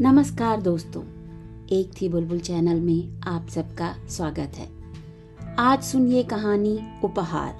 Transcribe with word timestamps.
नमस्कार 0.00 0.60
दोस्तों, 0.62 1.02
एक 1.66 1.90
थी 2.00 2.08
बुलबुल 2.08 2.40
चैनल 2.40 2.80
में 2.80 3.20
आप 3.20 3.48
सबका 3.48 3.96
स्वागत 4.08 4.52
है। 4.56 4.68
आज 5.58 5.82
सुनिए 5.82 6.22
कहानी 6.22 6.78
उपहार, 7.04 7.58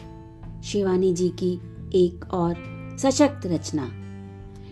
शिवानी 0.64 1.12
जी 1.14 1.29
की 1.29 1.61
एक 1.95 2.35
और 2.35 2.55
सशक्त 2.98 3.46
रचना। 3.46 3.91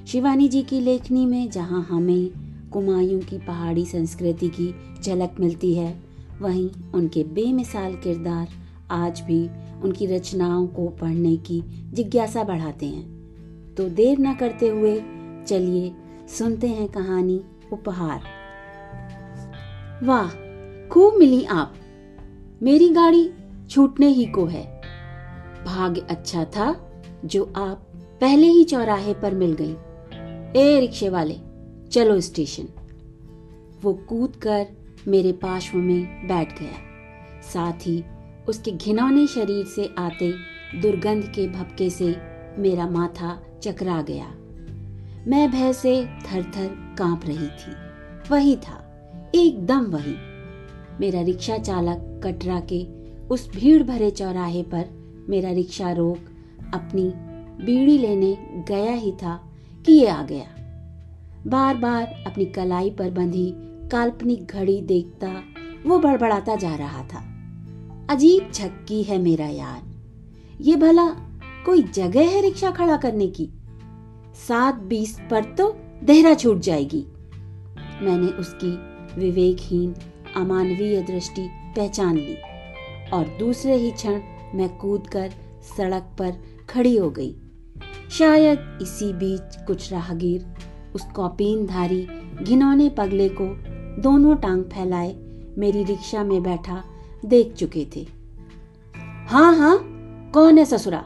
शिवानी 0.06 0.48
जी 0.48 0.62
की 0.62 0.80
लेखनी 0.80 1.26
में 1.26 1.50
जहाँ 1.50 1.86
हमें 1.90 2.30
कुमायूं 2.72 3.20
की 3.20 3.38
पहाड़ी 3.38 3.86
संस्कृति 3.86 4.48
की 4.48 4.74
झलक 5.02 5.36
मिलती 5.40 5.74
है, 5.74 6.02
वहीं 6.40 6.70
उनके 6.94 7.24
बेमिसाल 7.24 7.94
किरदार 7.94 8.48
आज 8.90 9.20
भी 9.20 9.48
उनकी 9.82 10.06
रचनाओं 10.06 10.66
को 10.66 10.88
पढ़ने 10.88 11.36
की 11.36 11.62
जिज्ञासा 11.92 12.44
बढ़ाते 12.44 12.86
हैं। 12.86 13.74
तो 13.74 13.88
देर 13.88 14.18
न 14.18 14.34
करते 14.34 14.69
हुए 14.69 15.01
चलिए 15.48 15.92
सुनते 16.38 16.69
हैं 16.69 16.88
कहानी 16.88 17.41
उपहार। 17.73 18.23
वाह, 20.05 20.29
खूब 20.88 21.15
मिली 21.15 21.45
आप। 21.45 21.75
मेरी 22.62 22.89
गाड़ी 22.89 23.33
छूटने 23.70 24.06
ही 24.06 24.27
को 24.27 24.47
है। 24.47 24.83
भाग्य 25.66 26.01
अच्छा 26.01 26.45
था 26.45 26.92
जो 27.25 27.52
आप 27.56 27.87
पहले 28.20 28.47
ही 28.47 28.65
चौराहे 28.65 29.15
पर 29.15 29.34
मिल 29.34 29.56
गई। 29.61 29.77
ए, 30.61 30.80
रिक्शे 30.80 31.09
वाले, 31.09 31.37
चलो 31.91 32.20
स्टेशन। 32.20 32.65
वो 33.83 33.95
कूद 33.95 34.37
कर 34.37 34.67
मेरे 35.09 35.33
पार्श्व 35.33 35.78
में 35.78 36.28
बैठ 36.28 36.61
गया। 36.61 36.78
साथ 37.42 37.87
ही 37.87 38.05
उसके 38.48 38.70
घिनौने 38.70 39.27
शरीर 39.27 39.64
से 39.64 39.95
आते 39.98 40.34
दुर्गंध 40.80 41.25
के 41.25 41.48
भपके 41.48 41.91
से 41.91 42.17
मेरा 42.59 42.87
माथा 42.87 43.42
चकरा 43.62 44.03
गया। 44.03 44.27
मैं 45.28 45.51
भय 45.51 45.73
से 45.73 46.05
थर 46.05 46.42
थर 46.42 46.86
काँप 46.98 47.20
रही 47.27 47.47
थी। 47.47 47.72
वही 48.30 48.56
था, 48.56 48.83
एकदम 49.34 49.84
वही। 49.86 50.14
मेरा 51.00 51.20
रिक्शा 51.20 51.58
चालक 51.58 52.20
कटरा 52.25 52.61
के 52.72 52.86
उस 53.27 53.48
भीड़ 53.50 53.83
भरे 53.83 54.11
चौराहे 54.11 54.62
पर 54.62 54.84
मेरा 55.28 55.50
रिक्शा 55.50 55.92
रोक 55.92 56.19
अपनी 56.74 57.12
बीड़ी 57.64 57.98
लेने 57.98 58.64
गया 58.69 58.92
ही 58.92 59.12
था 59.12 59.52
कि 59.86 59.92
ये 59.92 60.06
आ 60.06 60.22
गया। 60.22 60.47
बार 61.47 61.77
बार 61.77 62.24
अपनी 62.27 62.44
कलाई 62.44 62.91
पर 62.91 63.11
बंधी 63.11 63.52
काल्पनिक 63.89 64.47
घड़ी 64.47 64.80
देखता 64.80 65.42
वो 65.86 65.98
बड़बड़ाता 65.98 66.55
जा 66.56 66.74
रहा 66.74 67.02
था। 67.02 67.24
अजीब 68.11 68.50
झक्की 68.52 69.02
है 69.02 69.19
मेरा 69.19 69.47
यार। 69.47 69.83
ये 70.61 70.77
भला 70.77 71.06
कोई 71.67 71.83
जगह 71.83 72.28
है 72.28 72.41
रिक्शा 72.41 72.70
खड़ा 72.70 72.97
करने 72.97 73.27
की? 73.27 73.48
सात 74.48 74.74
बीस 74.74 75.19
पर 75.30 75.44
तो 75.44 75.69
देहरा 76.05 76.34
छूट 76.34 76.58
जाएगी। 76.58 77.05
मैंने 78.02 78.27
उसकी 78.27 78.70
विवेकहीन, 79.20 79.94
अमानवीय 80.36 81.02
दृष्टि 81.02 81.48
पहचान 81.77 82.16
ली 82.16 82.36
और 83.11 83.36
दूसरे 83.39 83.77
ही 83.77 83.91
क्षण 83.91 84.20
मैं 84.55 84.69
कूदकर 84.78 85.30
सड़क 85.77 86.02
पर 86.19 86.33
खड़ी 86.70 86.97
हो 86.97 87.11
गई। 87.11 87.34
शायद 88.11 88.78
इसी 88.83 89.12
बीच 89.12 89.56
कुछ 89.67 89.92
राहगीर 89.92 90.47
उस 90.94 91.05
कौपीन 91.17 91.67
धारी 91.67 92.08
घिनौने 92.42 92.89
पगले 92.89 93.28
को 93.28 93.47
दोनों 94.02 94.36
टांग 94.36 94.64
फैलाए 94.64 95.14
मेरी 95.58 95.84
रिक्शा 95.84 96.24
में 96.24 96.42
बैठा 96.42 96.84
देख 97.24 97.52
चुके 97.52 97.86
थे। 97.97 98.06
हाँ 99.28 99.56
हाँ 99.56 99.78
कौन 100.34 100.58
है 100.58 100.64
ससुरा? 100.64 101.05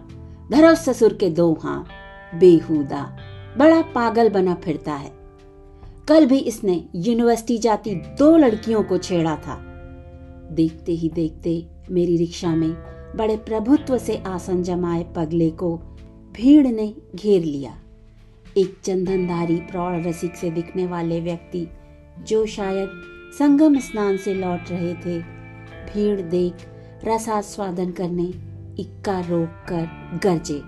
धरो 0.50 0.74
ससुर 0.74 1.14
के 1.14 1.30
दो 1.30 1.52
हाँ 1.62 1.86
बेहुदा। 2.34 3.16
बड़ा 3.58 3.82
पागल 3.82 4.28
बना 4.28 4.54
फिरता 4.54 4.92
है। 4.92 5.12
कल 6.08 6.26
भी 6.26 6.38
इसने 6.38 6.84
यूनिवर्सिटी 6.94 7.58
जाती 7.58 7.94
दो 7.94 8.36
लड़कियों 8.36 8.82
को 8.82 8.98
छेड़ा 8.98 9.36
था। 9.36 9.56
देखते 10.52 10.92
ही 10.92 11.08
देखते 11.08 11.66
मेरी 11.90 12.16
रिक्शा 12.16 12.56
में 12.56 12.72
बड़े 13.16 13.36
प्रभुत्व 13.36 13.98
से 13.98 14.16
आसन 14.27 14.62
जमाए 14.62 15.12
पगले 15.16 15.50
को 15.50 15.77
भीड़ 16.33 16.66
ने 16.66 16.94
घेर 17.14 17.42
लिया। 17.42 17.77
एक 18.56 18.77
चंदनधारी 18.84 19.56
प्रौढ़ 19.56 20.06
रसिक 20.06 20.36
से 20.36 20.50
दिखने 20.50 20.86
वाले 20.86 21.20
व्यक्ति, 21.20 21.68
जो 22.28 22.46
शायद 22.46 22.89
संगम 23.39 23.78
स्नान 23.78 24.16
से 24.16 24.34
लौट 24.34 24.60
रहे 24.70 24.94
थे, 24.94 25.18
भीड़ 25.92 26.20
देख 26.20 26.55
रसास्वादन 27.05 27.90
करने 27.90 28.24
इक्का 28.83 29.20
रोक 29.20 29.48
कर 29.48 29.89
गरजे। 30.24 30.62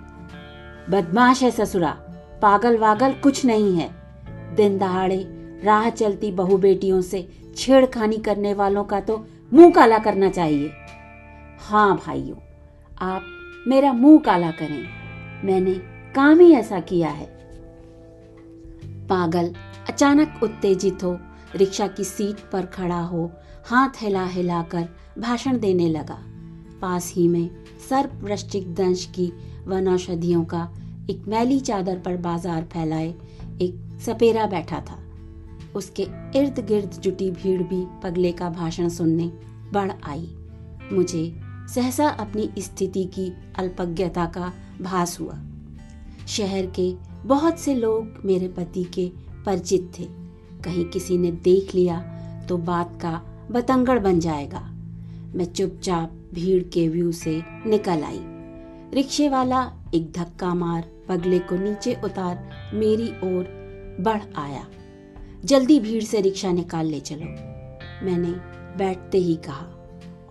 बदमाश 0.91 1.43
है 1.43 1.51
ससुरा 1.51 2.12
पागल 2.43 2.77
वागल 2.79 3.13
कुछ 3.13 3.45
नहीं 3.45 3.77
है। 3.77 3.89
दिन 4.55 4.79
दहाड़े, 4.79 5.25
राह 5.65 5.89
चलती 5.91 6.31
बहु 6.33 6.57
बेटियों 6.57 7.01
से 7.01 7.29
छेड़खानी 7.57 8.17
करने 8.17 8.55
वालों 8.55 8.85
का 8.85 9.01
तो 9.01 9.27
मुँह 9.53 9.71
काला 9.71 9.99
करना 9.99 10.31
चाहिए। 10.31 10.71
हाँ 11.61 11.97
भाइयों, 11.97 12.37
आप 13.01 13.65
मेरा 13.69 13.93
मुँह 13.93 14.19
काला 14.19 14.51
करें। 14.51 14.83
मैंने 15.45 15.75
काम 16.15 16.41
ही 16.41 16.53
ऐसा 16.53 16.81
किया 16.81 17.09
है। 17.09 17.27
पागल, 19.09 19.55
अचानक 19.89 20.41
उत्तेजित 20.43 21.05
हो, 21.05 21.19
रिक्शा 21.57 21.87
की 21.87 22.05
सीट 22.05 22.51
पर 22.53 22.67
खड़ा 22.67 23.01
हो, 23.01 23.31
हाथ 23.67 24.03
हिला 24.03 24.25
हिलाकर 24.27 24.89
भाषण 25.19 25.59
देने 25.59 25.89
लगा। 25.89 26.19
पास 26.83 27.13
ही 27.17 27.29
में 27.29 27.51
सर्प 27.91 28.21
वृश्चिक 28.23 28.75
दंश 28.75 29.05
की 29.15 29.33
वनौषधियों 29.67 30.45
का 30.45 30.71
एक 31.13 31.27
मैली 31.29 31.59
चादर 31.61 31.99
पर 31.99 32.17
बाज़ार 32.19 32.63
फैलाए, 32.73 33.09
एक 33.63 34.01
सपेरा 34.01 34.47
बैठा 34.47 34.81
था। 34.81 34.99
उसके 35.77 36.03
इर्द 36.35 36.65
गिर्द 36.69 37.01
जुटी 37.03 37.31
भीड़ 37.33 37.63
भी 37.63 37.85
पगले 38.03 38.33
का 38.33 38.49
भाषण 38.51 38.89
सुनने 38.89 39.27
बढ़ 39.73 39.93
आई। 40.05 40.29
मुझे 40.93 41.25
सहसा 41.69 42.09
अपनी 42.09 42.49
स्थिति 42.59 43.05
की 43.15 43.29
अल्पज्ञता 43.59 44.25
का 44.27 44.53
भास 44.83 45.19
हुआ। 45.21 45.39
शहर 46.29 46.67
के 46.79 46.93
बहुत 47.25 47.59
से 47.59 47.75
लोग 47.75 48.21
मेरे 48.25 48.49
पति 48.49 48.85
के 48.95 49.11
परिचित 49.47 49.91
थे। 49.99 50.07
कहीं 50.65 50.85
किसी 50.85 51.19
ने 51.19 51.31
देख 51.45 51.75
लिया 51.75 52.01
तो 52.49 52.57
बात 52.59 52.99
का 53.03 53.21
बतंगड़ 53.51 53.99
बन 53.99 54.21
जाएगा। 54.21 54.61
मैं 55.35 55.45
चुपचाप 55.45 56.13
भीड़ 56.35 56.63
के 56.65 56.89
व्यू 56.89 57.13
से 57.13 57.43
निकल 57.67 58.03
आई। 58.03 58.21
रिक्शे 58.95 59.29
वाला 59.29 59.63
एक 59.95 60.11
धक्का 60.13 60.55
मार 60.55 60.91
पगले 61.09 61.39
को 61.39 61.57
नीचे 61.57 61.97
उतार, 62.05 62.51
मेरी 62.75 63.09
ओर 63.09 63.63
बढ़ 64.01 64.23
आया। 64.37 64.67
जल्दी 65.45 65.81
भीड़ 65.81 66.03
से 66.03 66.21
रिक्शा 66.21 66.53
निकाल 66.53 66.87
ले 66.87 67.01
चलो, 67.01 67.27
मैंने 68.07 68.31
बैठते 68.79 69.19
ही 69.19 69.35
कहा, 69.35 69.67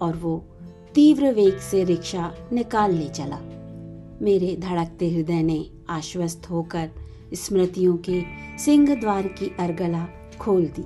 और 0.02 0.16
वो 0.16 0.46
तीव्र 0.96 1.32
वेग 1.32 1.58
से 1.58 1.84
रिक्शा 1.84 2.36
निकाल 2.54 2.92
ले 2.92 3.10
चला। 3.10 3.40
मेरे 4.22 4.56
धड़कते 4.56 5.10
हृदय 5.10 5.44
ने 5.44 5.70
आश्वस्त 5.90 6.50
होकर 6.50 6.90
स्मृतियों 7.34 7.98
के 7.98 8.24
सिंह 8.60 8.96
द्वार 8.96 9.28
की 9.28 9.56
अर्गला 9.60 10.08
खोल 10.40 10.66
दी। 10.66 10.84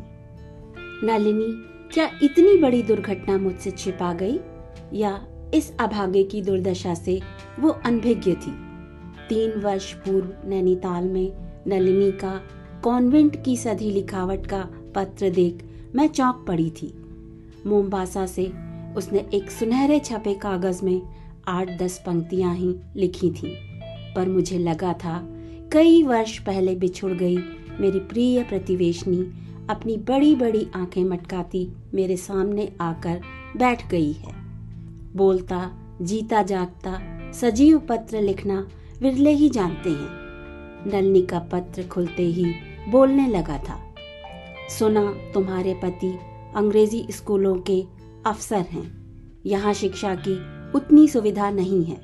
नलिनी, 1.08 1.76
क्या 1.94 2.12
इतनी 2.24 2.58
बड़ी 2.58 2.84
दुर्घटना 2.84 3.38
मुझसे 3.38 3.72
छिपा 3.72 4.14
गई? 4.14 4.40
या 4.94 5.28
इस 5.54 5.78
अभागे 5.80 6.24
की 6.24 6.42
दुर्दशा 6.42 6.94
से 6.94 7.22
वो 7.60 7.70
अनभिज्ञ 7.70 8.34
थी? 8.34 8.65
तीन 9.30 9.60
वर्ष 9.60 9.94
पूर्व 9.94 10.50
नैनीताल 10.50 11.04
में 11.04 11.32
नलिनी 11.68 12.12
का 12.12 12.42
कॉन्वेंट 12.84 13.44
की 13.44 13.56
सधी 13.58 13.90
लिखावट 13.92 14.46
का 14.48 14.68
पत्र 14.96 15.30
देख 15.30 15.64
मैं 15.96 16.08
चौंक 16.08 16.46
पड़ी 16.48 16.70
थी। 16.70 16.94
मोमबासा 17.66 18.26
से 18.26 18.52
उसने 18.98 19.26
एक 19.34 19.52
सुनहरे 19.52 20.00
छपे 20.00 20.34
कागज़ 20.34 20.84
में 20.86 21.02
आठ 21.48 21.70
दस 21.80 21.98
पंक्तियाँ 22.06 22.54
ही 22.56 22.76
लिखी 22.96 23.30
थी, 23.32 23.56
पर 24.16 24.28
मुझे 24.28 24.58
लगा 24.58 24.94
था 24.94 25.18
कई 25.72 26.04
वर्ष 26.04 26.38
पहले 26.40 26.76
बिछुड़ 26.76 27.12
गई 27.14 27.38
मेरी 27.80 28.00
प्रिय 28.00 28.44
प्रतिवेशनी 28.44 29.18
अपनी 29.70 29.98
बड़ी 29.98 30.36
बड़ी 30.36 30.68
आँखें 30.76 31.04
मटकाती 31.04 31.68
मेरे 31.94 32.18
सामने 32.18 32.72
आकर 32.82 33.22
बैठ 33.58 33.88
गई 33.90 34.12
है। 34.12 34.34
बोलता, 35.16 35.72
जीता 36.02 36.42
जागता, 36.44 37.00
सजीव 37.32 37.80
पत्र 37.80 38.22
लिखना 38.22 38.68
विरले 39.02 39.32
ही 39.32 39.50
जानते 39.50 39.90
हैं। 39.90 40.24
नलनी 40.88 41.22
का 41.22 41.40
पत्र 41.52 41.84
खुलते 41.84 42.24
ही 42.24 42.46
बोलने 42.90 43.28
लगा 43.28 43.58
था, 43.60 43.80
सुना, 44.70 45.14
तुम्हारे 45.34 45.74
पति 45.74 46.18
अंग्रेज़ी 46.56 47.06
स्कूलों 47.12 47.56
के 47.62 47.82
अफसर 48.26 48.66
हैं। 48.72 48.86
यहाँ 49.46 49.74
शिक्षा 49.74 50.14
की 50.18 50.36
उतनी 50.72 51.08
सुविधा 51.08 51.50
नहीं 51.50 51.84
है। 51.86 51.98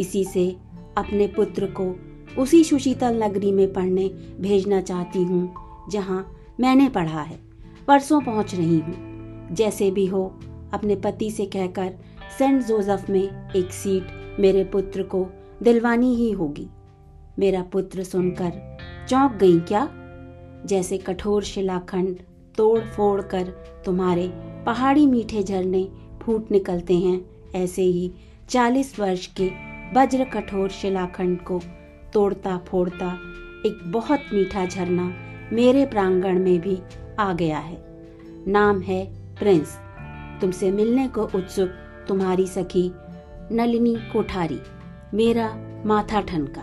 इसी 0.00 0.24
से 0.24 0.48
अपने 0.98 1.26
पुत्र 1.26 1.66
को 1.80 1.94
उसी 2.38 2.62
सुशीतल 2.64 3.22
नगरी 3.22 3.52
में 3.52 3.72
पढ़ने 3.72 4.08
भेजना 4.40 4.80
चाहती 4.80 5.22
हूँ, 5.22 5.54
जहाँ 5.90 6.26
मैंने 6.60 6.88
पढ़ा 6.88 7.22
है। 7.22 7.38
परसों 7.88 8.20
पहुँच 8.20 8.54
रही 8.54 8.78
हूँ। 8.78 9.48
जैसे 9.52 9.90
भी 9.90 10.06
हो, 10.06 10.24
अपने 10.72 10.96
पति 10.96 11.30
से 11.30 11.46
कहकर 11.46 11.92
सेंट 12.38 12.62
जोसेफ 12.62 13.10
में 13.10 13.52
एक 13.52 13.72
सीट 13.72 14.36
मेरे 14.40 14.64
पुत्र 14.64 15.02
को 15.02 15.24
दिलवानी 15.62 16.14
ही 16.14 16.30
होगी। 16.32 16.68
मेरा 17.38 17.62
पुत्र 17.62 18.02
सुनकर 18.02 18.78
चौंक 19.08 19.32
गई, 19.32 19.60
क्या? 19.60 19.88
जैसे 20.66 20.98
कठोर 20.98 21.42
शिलाखंड 21.42 22.16
तोड़ 22.56 22.80
फोड़ 22.80 23.22
कर 23.22 23.42
तुम्हारे 23.84 24.28
पहाड़ी 24.66 25.06
मीठे 25.06 25.42
झरने 25.42 25.88
फूट 26.22 26.50
निकलते 26.50 26.94
हैं, 26.98 27.24
ऐसे 27.54 27.82
ही 27.82 28.12
चालीस 28.48 29.00
वर्ष 29.00 29.26
के 29.26 29.50
वज्र 29.96 30.24
कठोर 30.24 30.68
शिलाखंड 30.68 31.40
को 31.40 31.60
तोड़ता 32.12 32.58
फोड़ता 32.58 33.18
एक 33.66 33.78
बहुत 33.86 34.20
मीठा 34.32 34.66
झरना 34.66 35.12
मेरे 35.52 35.86
प्रांगण 35.86 36.38
में 36.38 36.60
भी 36.60 36.78
आ 37.18 37.32
गया 37.32 37.58
है। 37.58 37.84
नाम 38.46 38.80
है 38.80 39.04
प्रिंस। 39.34 39.78
तुमसे 40.40 40.70
मिलने 40.70 41.08
को 41.08 41.22
उत्सुक 41.22 41.70
तुम्हारी 42.08 42.46
सखी 42.46 42.90
नलिनी 43.52 43.94
कोठारी। 44.12 44.60
मेरा 45.14 45.58
माथा 45.86 46.20
ठनका। 46.20 46.62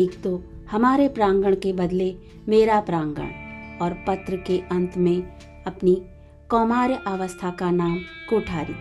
एक 0.00 0.22
तो 0.22 0.44
हमारे 0.70 1.08
प्रांगण 1.08 1.54
के 1.54 1.72
बदले 1.72 2.16
मेरा 2.48 2.80
प्रांगण 2.80 3.28
और 3.78 4.04
पत्र 4.08 4.36
के 4.36 4.58
अंत 4.58 4.96
में 4.96 5.22
अपनी 5.66 6.02
कौमार्य 6.50 6.98
अवस्था 7.06 7.50
का 7.50 7.70
नाम 7.70 7.98
कोठारी। 8.30 8.72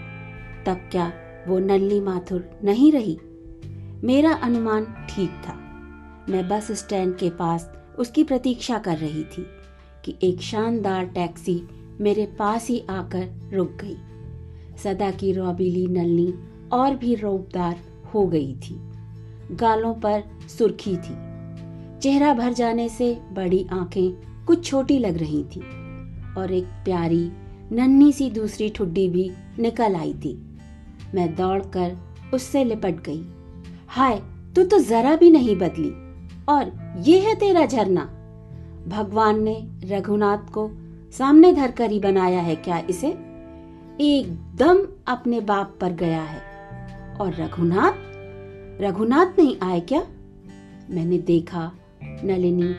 तब 0.65 0.89
क्या 0.91 1.13
वो 1.47 1.59
नल्ली 1.59 1.99
माथुर 1.99 2.49
नहीं 2.63 2.91
रही? 2.91 3.19
मेरा 4.03 4.33
अनुमान 4.33 4.85
ठीक 5.09 5.29
था। 5.29 5.53
मैं 6.29 6.47
बस 6.49 6.71
स्टैंड 6.71 7.17
के 7.17 7.29
पास 7.29 7.73
उसकी 7.99 8.23
प्रतीक्षा 8.23 8.77
कर 8.77 8.97
रही 8.97 9.23
थी 9.23 9.45
कि 10.05 10.15
एक 10.23 10.41
शानदार 10.41 11.05
टैक्सी 11.05 11.61
मेरे 12.01 12.25
पास 12.25 12.67
ही 12.67 12.83
आकर 12.89 13.51
रुक 13.53 13.71
गई। 13.71 13.97
सदा 14.83 15.11
की 15.11 15.31
रौबीली 15.31 15.87
नलनी 15.87 16.33
और 16.73 16.95
भी 16.95 17.15
रोबदार 17.15 17.79
हो 18.13 18.27
गई 18.27 18.55
थी। 18.55 18.91
गालों 19.51 19.93
पर 19.93 20.23
सुर्खी 20.57 20.97
थी। 20.97 21.31
चेहरा 21.99 22.33
भर 22.33 22.53
जाने 22.53 22.89
से 22.89 23.19
बड़ी 23.33 23.67
आँखें 23.71 24.11
कुछ 24.45 24.65
छोटी 24.65 24.99
लग 24.99 25.17
रही 25.17 25.43
थी 25.43 25.59
और 26.37 26.51
एक 26.51 26.65
प्यारी, 26.65 27.31
नन्ही 27.71 28.11
सी 28.11 28.29
दूसरी 28.29 28.69
ठुड्डी 28.69 29.09
भी 29.09 29.31
निकल 29.59 29.95
आई 29.95 30.13
थी। 30.13 30.57
मैं 31.15 31.35
दौड़कर 31.35 31.97
उससे 32.33 32.63
लिपट 32.63 33.03
गई। 33.03 33.25
हाय, 33.87 34.21
तू 34.55 34.63
तो 34.63 34.79
जरा 34.79 35.15
भी 35.15 35.31
नहीं 35.31 35.55
बदली 35.55 35.89
और 36.49 36.95
ये 37.01 37.19
है 37.19 37.35
तेरा 37.35 37.65
झरना। 37.65 38.05
भगवान 38.87 39.43
ने 39.43 39.67
रघुनाथ 39.83 40.51
को 40.51 40.71
सामने 41.17 41.53
धर 41.53 41.71
कर 41.71 41.91
ही 41.91 41.99
बनाया 41.99 42.41
है 42.41 42.55
क्या 42.55 42.77
इसे? 42.89 43.07
एकदम 44.01 44.87
अपने 45.07 45.39
बाप 45.39 45.77
पर 45.81 45.91
गया 45.91 46.21
है। 46.21 46.50
और 47.21 47.33
रघुनाथ? 47.33 47.91
रघुनाथ 48.81 49.39
नहीं 49.39 49.55
आए 49.63 49.79
क्या? 49.79 50.01
मैंने 50.89 51.17
देखा, 51.17 51.71
नलिनी, 52.03 52.75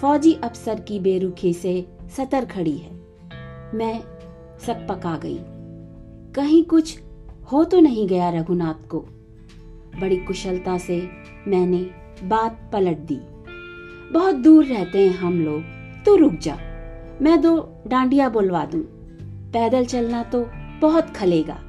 फौजी 0.00 0.34
अफसर 0.34 0.80
की 0.80 1.00
बेरुखी 1.00 1.52
से 1.52 1.86
सतर 2.16 2.44
खड़ी 2.44 2.78
है। 2.78 2.90
मैं 3.74 4.00
सब 4.66 4.86
पका 4.88 5.16
गई। 5.16 5.38
कहीं 6.32 6.64
कुछ 6.64 7.00
हो 7.52 7.64
तो 7.64 7.80
नहीं 7.80 8.08
गया 8.08 8.30
रघुनाथ 8.30 8.88
को। 8.88 9.00
बड़ी 10.00 10.16
कुशलता 10.16 10.78
से 10.78 11.08
मैंने 11.48 11.90
बात 12.24 12.70
पलट 12.72 12.98
दी। 12.98 13.18
बहुत 14.12 14.34
दूर 14.34 14.64
रहते 14.64 15.08
हैं 15.08 15.16
हम 15.18 15.40
लोग 15.40 15.62
तो 16.04 16.16
रुक 16.16 16.32
जा। 16.32 16.56
मैं 17.22 17.40
दो 17.40 17.82
डांडिया 17.86 18.28
बुलवा 18.28 18.64
दूँ। 18.64 18.82
पैदल 19.50 19.84
चलना 19.84 20.22
तो 20.22 20.50
बहुत 20.80 21.10
खलेगा। 21.10 21.63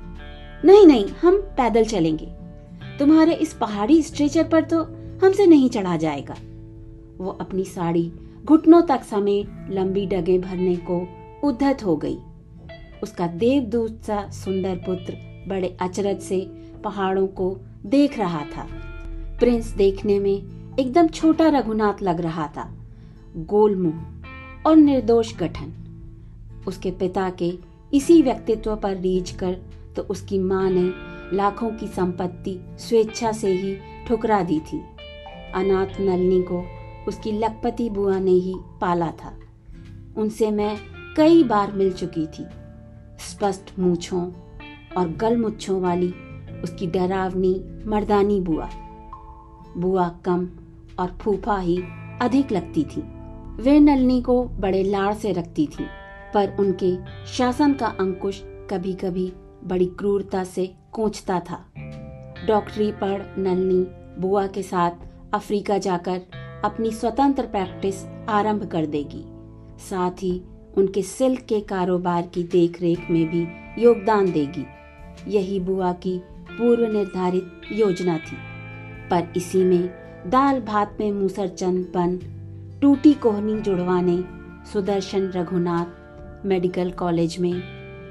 नहीं 0.66 0.86
नहीं, 0.88 1.06
हम 1.22 1.38
पैदल 1.58 1.86
चलेंगे। 1.86 2.26
तुम्हारे 3.00 3.34
इस 3.34 3.54
पहाड़ी 3.54 4.02
स्ट्रेचर 4.04 4.44
पर 4.44 4.64
तो 4.64 4.82
हमसे 5.24 5.46
नहीं 5.48 5.70
चढ़ा 5.70 5.98
जाएगा। 5.98 6.36
वो 7.18 7.32
अपनी 7.32 7.66
साड़ी 7.66 8.12
घुटनों 8.46 8.82
तक 8.82 9.04
समेट 9.04 9.68
लंबी 9.72 10.06
डगे 10.06 10.40
भरने 10.40 10.76
को 10.76 11.08
उद्धत 11.44 11.84
हो 11.86 11.96
गई। 11.96 12.18
उसका 13.04 13.28
देवदूत 13.28 14.02
सा 14.04 14.30
सुंदर 14.30 14.76
पुत्र 14.76 15.18
बड़े 15.48 15.78
अचरज 15.82 16.20
से 16.20 16.40
पहाड़ों 16.84 17.28
को 17.28 17.58
देख 17.86 18.20
रहा 18.20 18.42
था। 18.46 18.68
प्रिंस 19.40 19.68
देखने 19.68 20.20
में 20.20 20.76
एकदम 20.80 21.08
छोटा 21.08 21.50
रघुनाथ 21.50 22.02
लग 22.02 22.22
रहा 22.22 22.48
था। 22.48 22.70
गोल 23.38 23.76
मुँह 23.76 24.68
और 24.68 24.76
निर्दोष 24.76 25.36
गठन। 25.38 25.74
उसके 26.68 26.92
पिता 26.92 27.30
के 27.30 27.54
इसी 27.94 28.22
व्यक्तित्व 28.22 28.76
पर 28.76 28.98
रीझ 28.98 29.32
कर 29.32 29.58
तो 29.96 30.02
उसकी 30.02 30.40
माँ 30.40 30.70
ने 30.70 30.92
लाखों 31.36 31.70
की 31.72 31.88
संपत्ति 31.88 32.60
स्वेच्छा 32.80 33.32
से 33.32 33.52
ही 33.52 33.78
ठुकरा 34.08 34.42
दी 34.44 34.60
थी। 34.60 34.82
अनाथ 35.56 36.00
नलनी 36.02 36.42
को 36.42 36.64
उसकी 37.08 37.32
लखपति 37.32 37.90
बुआ 37.90 38.20
ने 38.20 38.32
ही 38.32 38.56
पाला 38.82 39.12
था। 39.12 39.34
उनसे 40.18 40.52
मैं 40.52 40.78
कई 41.18 41.44
बार 41.44 41.72
मिल 41.72 41.92
चुकी 41.94 42.28
थी। 42.28 42.46
स्पष्ट 43.20 43.80
मूछों 43.80 44.32
और 44.98 45.10
गलमुच्छों 45.10 45.82
वाली 45.82 46.14
उसकी 46.64 46.88
डरावनी, 46.88 47.54
मर्दानी 47.86 48.40
बुआ। 48.42 48.70
बुआ 49.78 50.08
कम 50.26 50.50
और 51.00 51.18
फूफा 51.22 51.58
ही 51.58 51.78
अधिक 52.22 52.52
लगती 52.52 52.84
थी। 52.84 53.02
वे 53.62 53.80
नलनी 53.80 54.22
को 54.22 54.44
बड़े 54.44 54.84
लाड़ 54.84 55.14
से 55.14 55.32
रखती 55.32 55.68
थी, 55.68 55.86
पर 56.34 56.56
उनके 56.60 56.96
शासन 57.28 57.74
का 57.74 57.88
अंकुश 58.00 58.42
कभी 58.46 58.94
कभी 58.94 59.34
बड़ी 59.68 59.86
क्रूरता 59.86 60.44
से 60.44 60.76
कोचता 60.92 61.40
था। 61.40 61.66
डॉक्टरी 62.48 62.92
पढ़ 62.92 63.22
नलनी 63.38 63.88
बुआ 64.22 64.48
के 64.48 64.64
साथ 64.64 64.92
अफ्रीका 65.34 65.78
जाकर 65.78 66.22
अपनी 66.66 66.92
स्वतंत्र 66.92 67.44
प्रैक्टिस 67.44 68.06
आरंभ 68.30 68.66
कर 68.66 68.86
देगी। 68.86 69.24
साथ 69.80 70.12
ही 70.12 70.42
उनके 70.78 71.02
सिल्क 71.02 71.42
के 71.42 71.60
कारोबार 71.60 72.22
की 72.22 72.44
देखरेख 72.44 73.10
में 73.12 73.30
भी 73.30 73.48
योगदान 73.84 74.32
देगी। 74.32 74.66
यही 75.28 75.60
बुआ 75.60 75.94
की 75.94 76.22
पूर्व 76.28 76.94
निर्धारित 76.94 77.52
योजना 77.72 78.18
थी। 78.18 78.38
पर 79.10 79.34
इसी 79.38 79.64
में 79.64 79.90
दाल 80.28 80.62
भात 80.62 80.98
में 81.00 81.12
मूसर 81.12 81.48
चंद 81.48 81.92
बन, 81.96 82.20
टूटी 82.82 83.14
कोहनी 83.14 83.62
जुड़वाने 83.62 84.24
सुदर्शन 84.74 85.22
रघुनाथ 85.22 85.86
मेडिकल 86.46 86.92
कॉलेज 86.92 87.40
में 87.40 87.62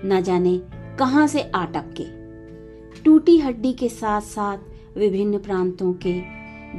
न 0.05 0.21
जाने 0.23 0.61
कहाँ 0.99 1.27
से 1.27 1.43
आटक 1.43 1.85
के? 2.01 2.05
टूटी 3.03 3.39
हड्डी 3.39 3.73
के 3.73 3.89
साथ 3.89 4.21
साथ 4.21 4.59
विभिन्न 4.99 5.39
प्रांतों 5.39 5.93
के 5.93 6.21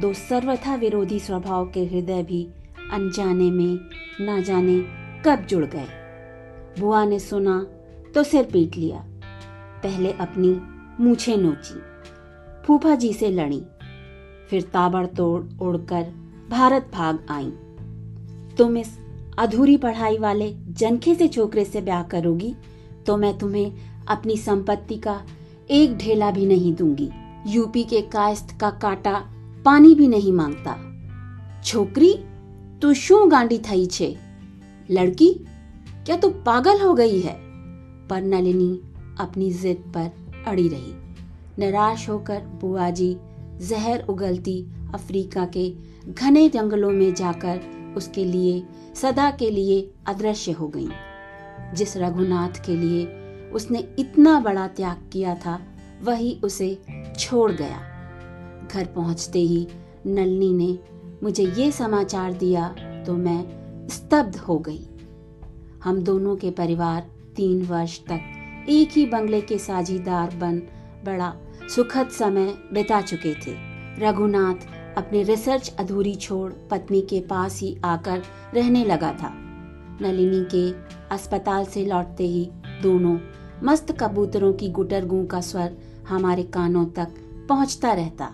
दो 0.00 0.12
सर्वथा 0.12 0.74
विरोधी 0.74 1.18
स्वभाव 1.20 1.66
के 1.66 1.84
हृदय 1.84 2.22
भी 2.22 2.48
अनजाने 2.92 3.50
में 3.50 3.78
न 4.20 4.42
जाने 4.42 4.78
कब 5.26 5.46
जुड़ 5.46 5.64
गए। 5.64 5.86
बुआ 6.80 7.04
ने 7.04 7.18
सुना 7.18 7.66
तो 8.14 8.22
सिर 8.22 8.44
पीट 8.44 8.76
लिया। 8.76 9.04
पहले 9.82 10.12
अपनी 10.12 10.60
मूछे 11.04 11.36
नोची। 11.36 11.80
फूफा 12.66 12.94
जी 12.94 13.12
से 13.12 13.30
लड़ी। 13.30 13.62
फिर 14.50 14.62
ताबड़तोड़ 14.62 15.62
उड़कर 15.62 16.02
भारत 16.50 16.90
भाग 16.94 17.26
आई। 17.30 17.50
तुम 18.58 18.76
इस 18.76 18.98
अधूरी 19.38 19.76
पढ़ाई 19.76 20.18
वाले 20.18 20.54
जनखे 20.54 21.14
से 21.14 21.28
छोकरे 21.28 21.64
से 21.64 21.80
ब्याह 21.80 22.02
करोगी 22.02 22.54
तो 23.06 23.16
मैं 23.16 23.38
तुम्हें 23.38 23.95
अपनी 24.08 24.36
संपत्ति 24.36 24.96
का 24.96 25.22
एक 25.70 25.96
ढेला 25.96 26.30
भी 26.30 26.46
नहीं 26.46 26.74
दूँगी। 26.74 27.10
यूपी 27.46 27.84
के 27.84 28.00
कायस्थ 28.00 28.58
का 28.60 28.70
काटा 28.70 29.26
पानी 29.64 29.94
भी 29.94 30.08
नहीं 30.08 30.32
माँगता। 30.32 30.96
छोकरी, 31.62 32.18
तू 32.82 32.94
शू 32.94 33.26
गांडी 33.26 33.58
थई 33.58 33.86
छे? 33.86 34.16
लड़की, 34.90 35.46
क्या 36.06 36.16
तू 36.16 36.28
पागल 36.28 36.80
हो 36.80 36.94
गई 36.94 37.20
है? 37.20 37.36
पर 38.08 38.22
नलिनी 38.22 38.80
अपनी 39.18 39.50
जिद 39.50 39.76
पर 39.76 40.10
अड़ी 40.46 40.68
रही। 40.68 40.94
निराश 41.58 42.08
होकर 42.08 42.40
बुआ 42.40 42.90
जी 42.90 43.16
जहर 43.60 44.06
उगलती 44.08 44.66
अफ्रीका 44.94 45.46
के 45.46 45.74
घने 46.08 46.48
जंगलों 46.48 46.90
में 46.90 47.14
जाकर 47.14 47.60
उसके 47.96 48.24
लिए, 48.24 48.62
सदा 48.94 49.30
के 49.30 49.50
लिए 49.50 49.90
अदृश्य 50.06 50.52
हो 50.52 50.68
गई। 50.68 50.88
जिस 51.74 51.96
रघुनाथ 51.96 52.66
के 52.66 52.76
लिए 52.76 53.04
उसने 53.56 53.78
इतना 53.98 54.38
बड़ा 54.40 54.66
त्याग 54.68 55.08
किया 55.12 55.34
था, 55.34 55.58
वही 56.02 56.40
उसे 56.44 56.78
छोड़ 57.18 57.50
गया। 57.52 57.78
घर 58.66 58.86
पहुँचते 58.86 59.38
ही 59.40 59.66
नलनी 60.06 60.52
ने 60.52 60.78
मुझे 61.22 61.44
ये 61.52 61.70
समाचार 61.72 62.32
दिया 62.34 62.68
तो 63.06 63.14
मैं 63.16 63.88
स्तब्ध 63.88 64.36
हो 64.38 64.58
गई। 64.58 64.86
हम 65.84 66.02
दोनों 66.02 66.36
के 66.36 66.50
परिवार 66.50 67.10
तीन 67.36 67.62
वर्ष 67.66 67.98
तक 68.00 68.66
एक 68.68 68.90
ही 68.92 69.04
बंगले 69.06 69.40
के 69.40 69.58
साझीदार 69.58 70.34
बन 70.36 70.58
बड़ा 71.04 71.32
सुखद 71.74 72.08
समय 72.08 72.46
बिता 72.72 73.00
चुके 73.00 73.34
थे। 73.36 73.54
रघुनाथ 73.98 74.66
अपनी 74.98 75.22
रिसर्च 75.22 75.74
अधूरी 75.78 76.14
छोड़ 76.14 76.52
पत्नी 76.70 77.00
के 77.00 77.20
पास 77.20 77.60
ही 77.60 77.76
आकर 77.84 78.22
रहने 78.54 78.84
लगा 78.84 79.12
था। 79.12 79.32
नलिनी 80.02 80.44
के 80.54 80.70
अस्पताल 81.14 81.64
से 81.64 81.84
लौटते 81.84 82.24
ही 82.24 82.48
दोनों 82.82 83.16
मस्त 83.62 83.96
कबूतरों 84.00 84.52
की 84.52 84.68
गुटर 84.68 85.04
गू 85.04 85.24
का 85.24 85.40
स्वर 85.40 85.76
हमारे 86.08 86.42
कानों 86.42 86.86
तक 86.86 87.08
पहुँचता 87.48 87.92
रहता। 87.92 88.30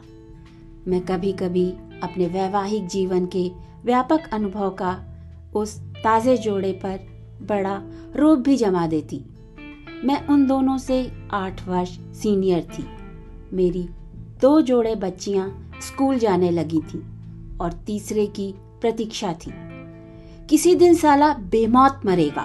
मैं 0.88 1.00
कभी 1.00 1.32
कभी 1.32 1.70
अपने 2.02 2.26
वैवाहिक 2.26 2.86
जीवन 2.86 3.26
के 3.26 3.50
व्यापक 3.84 4.20
अनुभव 4.32 4.70
का 4.70 5.04
उस 5.54 5.78
ताजे 5.78 6.36
जोड़े 6.36 6.72
पर 6.72 7.00
बड़ा 7.42 7.82
रोब 8.16 8.42
भी 8.42 8.56
जमा 8.56 8.86
देती। 8.86 9.24
मैं 10.04 10.26
उन 10.26 10.46
दोनों 10.46 10.78
से 10.78 11.12
आठ 11.30 11.68
वर्ष 11.68 11.98
सीनियर 11.98 12.62
थी। 12.62 12.86
मेरी 13.52 13.88
दो 14.40 14.60
जोड़े 14.60 14.94
बच्चियाँ 14.94 15.70
स्कूल 15.82 16.18
जाने 16.18 16.50
लगी 16.50 16.80
थी 16.80 17.02
और 17.60 17.72
तीसरे 17.72 18.26
की 18.26 18.54
प्रतीक्षा 18.80 19.32
थी। 19.32 19.52
किसी 20.50 20.74
दिन 20.74 20.94
साला 20.94 21.34
बेमौत 21.34 22.00
मरेगा। 22.06 22.42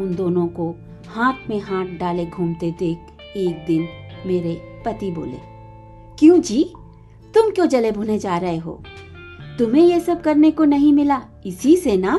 उन 0.00 0.14
दोनों 0.14 0.46
को 0.46 0.74
हाथ 1.14 1.48
में 1.50 1.60
हाथ 1.60 1.86
डाले 1.98 2.24
घूमते 2.26 2.70
देख 2.70 3.36
एक 3.36 3.64
दिन 3.66 3.86
मेरे 4.26 4.54
पति 4.86 5.10
बोले, 5.10 5.38
क्यों 6.18 6.40
जी? 6.40 6.62
तुम 7.34 7.50
क्यों 7.50 7.66
जले 7.66 7.92
भुने 7.92 8.18
जा 8.18 8.38
रहे 8.38 8.56
हो? 8.56 8.82
तुम्हें 9.58 9.82
ये 9.82 10.00
सब 10.00 10.22
करने 10.22 10.50
को 10.50 10.64
नहीं 10.64 10.92
मिला। 10.92 11.20
इसी 11.46 11.76
से 11.76 11.96
ना? 11.96 12.16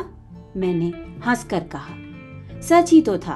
मैंने 0.57 0.87
हंसकर 1.27 1.63
कहा, 1.63 1.95
सच 2.61 2.91
ही 2.91 3.01
तो 3.01 3.17
था। 3.17 3.35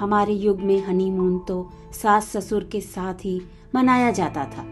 हमारे 0.00 0.32
युग 0.32 0.60
में 0.60 0.82
हनीमून 0.84 1.38
तो 1.38 1.70
सास 1.92 2.28
ससुर 2.28 2.68
के 2.72 2.80
साथ 2.80 3.24
ही 3.24 3.40
मनाया 3.74 4.10
जाता 4.10 4.44
था। 4.44 4.64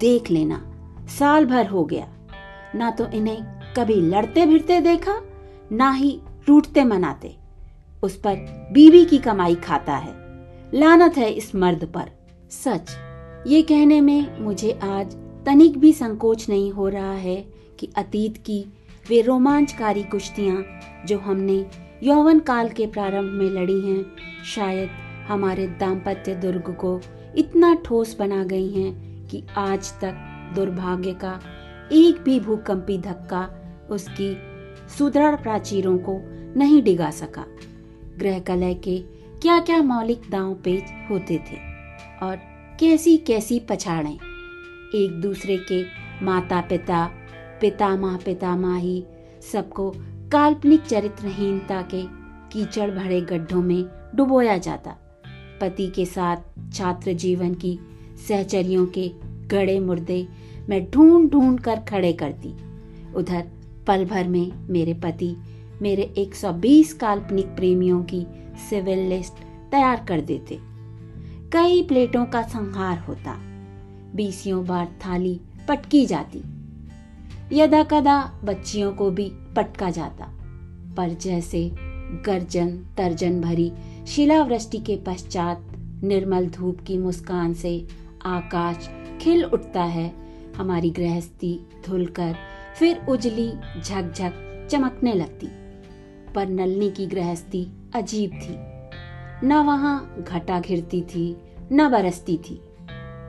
देख 0.00 0.30
लेना, 0.30 0.62
साल 1.18 1.46
भर 1.46 1.66
हो 1.66 1.84
गया। 1.84 2.08
ना 2.74 2.90
तो 2.90 3.06
इन्हें 3.06 3.42
कभी 3.76 3.94
लड़ते 3.94 4.46
भिड़ते 4.46 4.80
देखा, 4.80 5.20
ना 5.72 5.90
ही 5.90 6.20
टूटते 6.46 6.84
मनाते 6.84 7.36
उस 8.02 8.16
पर 8.16 8.68
बीवी 8.72 9.04
की 9.04 9.18
कमाई 9.18 9.54
खाता 9.54 9.96
है। 9.96 10.14
लानत 10.74 11.16
है 11.16 11.30
इस 11.30 11.54
मर्द 11.54 11.84
पर। 11.84 12.10
सच, 12.50 12.90
ये 13.46 13.62
कहने 13.62 14.00
में 14.00 14.40
मुझे 14.40 14.78
आज 14.82 15.16
तनिक 15.46 15.78
भी 15.78 15.92
संकोच 15.92 16.48
नहीं 16.48 16.72
हो 16.72 16.88
रहा 16.88 17.12
है 17.12 17.36
कि 17.78 17.88
अतीत 17.96 18.36
की 18.36 18.64
वे 19.08 19.20
रोमांचकारी 19.20 20.02
कुश्तियाँ 20.02 20.64
जो 21.06 21.18
हमने 21.18 21.66
यौवन 22.02 22.38
काल 22.38 22.68
के 22.68 22.86
प्रारंभ 22.86 23.30
में 23.32 23.50
लड़ी 23.50 23.80
हैं, 23.80 24.04
शायद 24.54 24.88
हमारे 25.28 25.66
दाम्पत्य 25.66 26.34
दुर्ग 26.34 26.74
को 26.80 27.00
इतना 27.36 27.74
ठोस 27.74 28.16
बना 28.18 28.44
गई 28.44 28.70
हैं 28.70 29.26
कि 29.26 29.42
आज 29.56 29.92
तक 29.92 30.24
दुर्भाग्य 30.54 31.12
का 31.12 31.40
एक 31.92 32.22
भी 32.22 32.40
भूकंपी 32.40 32.98
धक्का 32.98 33.48
उसकी 33.90 34.36
सुदृढ़ 34.98 35.34
प्राचीरों 35.34 35.98
को 35.98 36.20
नहीं 36.58 36.82
डिगा 36.82 37.10
सका। 37.10 37.44
ग्रह 38.18 38.38
कलय 38.38 38.74
के 38.74 38.98
क्या 39.42 39.58
क्या 39.60 39.82
मौलिक 39.82 40.22
दांव 40.30 40.54
पेच 40.54 40.92
होते 41.10 41.38
थे 41.50 41.56
और 42.22 42.36
कैसी 42.80 43.16
कैसी 43.18 43.58
पछाड़े। 43.60 44.10
एक 44.94 45.20
दूसरे 45.20 45.56
के 45.72 45.82
माता 46.24 46.60
पिता 46.60 47.04
पितामह 47.60 48.16
पितामाही 48.16 49.04
सबको 49.52 49.90
काल्पनिक 50.32 50.80
चरित्रहीनता 50.80 51.82
के 51.82 52.02
कीचड़ 52.52 52.90
भरे 52.90 53.20
गड्ढों 53.20 53.62
में 53.62 53.84
डुबोया 54.14 54.56
जाता। 54.58 54.96
पति 55.60 55.86
के 55.86 56.04
साथ 56.06 56.72
छात्र 56.74 57.12
जीवन 57.12 57.54
की 57.54 57.78
सहचरियों 58.28 58.86
के 58.86 59.08
गड़े 59.48 59.78
मुर्दे 59.80 60.26
मैं 60.68 60.84
ढूंढ 60.90 61.30
ढूंढ 61.30 61.60
कर 61.60 61.80
खड़े 61.80 62.12
करती। 62.12 62.52
उधर 63.14 63.46
पल 63.86 64.04
भर 64.04 64.28
में 64.28 64.52
मेरे 64.70 64.94
पति 64.94 65.34
मेरे 65.82 66.02
120 66.02 66.92
काल्पनिक 66.92 67.46
प्रेमियों 67.46 68.02
की 68.02 68.26
सिविल 68.70 68.98
लिस्ट 68.98 69.32
तैयार 69.70 70.04
कर 70.08 70.20
देते। 70.20 70.58
कई 71.52 71.82
प्लेटों 71.82 72.24
का 72.24 72.42
संहार 72.42 72.98
होता। 72.98 73.38
बीसियों 74.14 74.66
बार 74.66 74.86
थाली 74.86 75.40
पटकी 75.68 76.06
जाती। 76.06 76.42
यदा 77.52 77.82
कदा 77.82 78.40
बच्चियों 78.44 78.92
को 78.92 79.10
भी 79.10 79.32
पटका 79.56 79.90
जाता। 79.90 80.34
पर 80.96 81.08
जैसे 81.08 81.70
गर्जन 82.26 82.68
तर्जन 82.68 83.40
भरी 83.40 83.72
शिलावृष्टि 84.06 84.78
के 84.78 84.96
पश्चात 84.96 85.66
निर्मल 86.02 86.46
धूप 86.46 86.80
की 86.80 86.98
मुस्कान 86.98 87.54
से 87.54 87.86
आकाश 88.26 88.90
खिल 89.20 89.44
उठता 89.44 89.82
है, 89.82 90.14
हमारी 90.56 90.90
गृहस्थी 90.90 91.60
धुलकर 91.86 92.36
फिर 92.78 93.06
उजली 93.08 93.52
झकझक 93.82 94.32
चमकने 94.70 95.12
लगती। 95.12 95.67
पर 96.38 96.48
नलनी 96.48 96.90
की 96.90 97.06
गृहस्थी 97.06 97.66
अजीब 97.94 98.30
थी। 98.30 98.54
न 99.46 99.62
वहाँ 99.66 100.24
घटा 100.28 100.60
घिरती 100.60 101.02
थी, 101.02 101.36
न 101.72 101.88
बरसती 101.90 102.36
थी। 102.38 102.54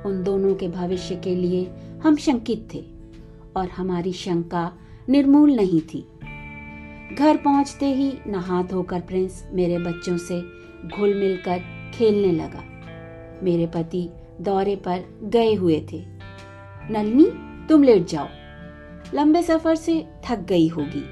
उन 0.06 0.22
दोनों 0.24 0.56
के 0.56 0.68
भविष्य 0.68 1.16
के 1.16 1.36
लिए 1.36 1.64
हम 2.04 2.16
शंकित 2.16 2.68
थे 2.74 2.84
और 3.56 3.70
हमारी 3.70 4.14
शंका 4.14 4.74
निर्मूल 5.10 5.56
नहीं 5.56 5.82
थी। 5.82 6.02
घर 7.16 7.38
पहुँचते 7.38 7.94
ही 7.94 8.14
नहा 8.28 8.62
धोकर 8.64 9.02
प्रिंस 9.02 9.48
मेरे 9.52 9.78
बच्चों 9.80 10.18
से 10.18 10.42
घुल 10.98 11.14
मिलकर 11.14 11.64
खेलने 11.94 12.32
लगा। 12.32 12.64
मेरे 13.44 13.68
पति 13.68 14.10
दौरे 14.42 14.76
पर 14.76 15.04
गए 15.24 15.54
हुए 15.54 15.86
थे। 15.94 16.06
नलनी, 16.92 17.28
तुम 17.68 17.84
लेट 17.84 18.06
जाओ। 18.08 18.28
लंबे 19.14 19.44
सफ़र 19.44 19.76
से 19.76 20.08
थक 20.26 20.40
गई 20.40 20.68
होगी, 20.68 21.06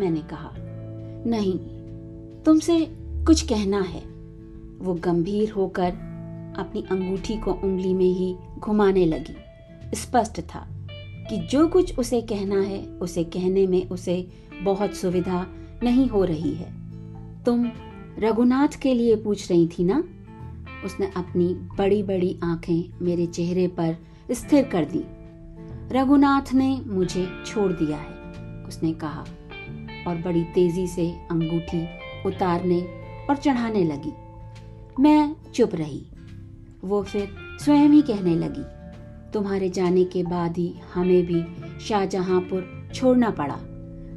मैंने 0.00 0.20
कहा। 0.20 0.53
नहीं, 1.26 1.58
तुमसे 2.42 2.86
कुछ 3.00 3.48
कहना 3.48 3.80
है। 3.80 4.02
वो 4.78 4.94
गंभीर 4.94 5.50
होकर 5.50 5.90
अपनी 6.56 6.84
अंगूठी 6.90 7.36
को 7.36 7.52
उंगली 7.52 7.94
में 7.94 8.12
ही 8.12 8.36
घुमाने 8.58 9.06
लगी। 9.06 9.36
स्पष्ट 9.96 10.40
था 10.40 10.68
कि 10.98 11.38
जो 11.38 11.68
कुछ 11.68 11.98
उसे 11.98 12.20
कहना 12.20 12.60
है, 12.60 12.86
उसे 12.86 13.24
कहने 13.24 13.66
में 13.66 13.88
उसे 13.88 14.28
बहुत 14.62 14.94
सुविधा 14.94 15.46
नहीं 15.82 16.08
हो 16.08 16.24
रही 16.24 16.54
है। 16.54 16.74
तुम 17.44 17.70
रघुनाथ 18.18 18.80
के 18.82 18.94
लिए 18.94 19.16
पूछ 19.16 19.50
रही 19.50 19.68
थी 19.68 19.84
ना? 19.84 20.04
उसने 20.84 21.10
अपनी 21.16 21.54
बड़ी 21.54 22.02
बड़ी 22.02 22.40
आँखें 22.44 22.94
मेरे 23.02 23.26
चेहरे 23.26 23.68
पर 23.68 23.96
स्थिर 24.30 24.64
कर 24.64 24.84
दी। 24.84 25.04
रघुनाथ 25.92 26.54
ने 26.54 26.80
मुझे 26.86 27.28
छोड़ 27.46 27.72
दिया 27.72 27.96
है, 27.96 28.10
उसने 28.64 28.92
कहा। 28.92 29.24
और 30.06 30.16
बड़ी 30.16 30.42
तेज़ी 30.44 30.86
से 30.86 31.10
अंगूठी 31.30 31.86
उतारने 32.26 32.80
और 33.30 33.36
चढ़ाने 33.36 33.84
लगी। 33.84 34.12
मैं 35.02 35.34
चुप 35.54 35.74
रही। 35.74 36.06
वो 36.84 37.02
फिर 37.02 37.28
स्वयं 37.60 37.88
ही 37.88 38.02
कहने 38.02 38.34
लगी, 38.34 38.64
तुम्हारे 39.32 39.68
जाने 39.68 40.04
के 40.04 40.22
बाद 40.22 40.56
ही 40.58 40.74
हमें 40.94 41.22
भी 41.26 41.42
शाहजहांपुर 41.80 42.90
छोड़ना 42.94 43.30
पड़ा। 43.30 43.58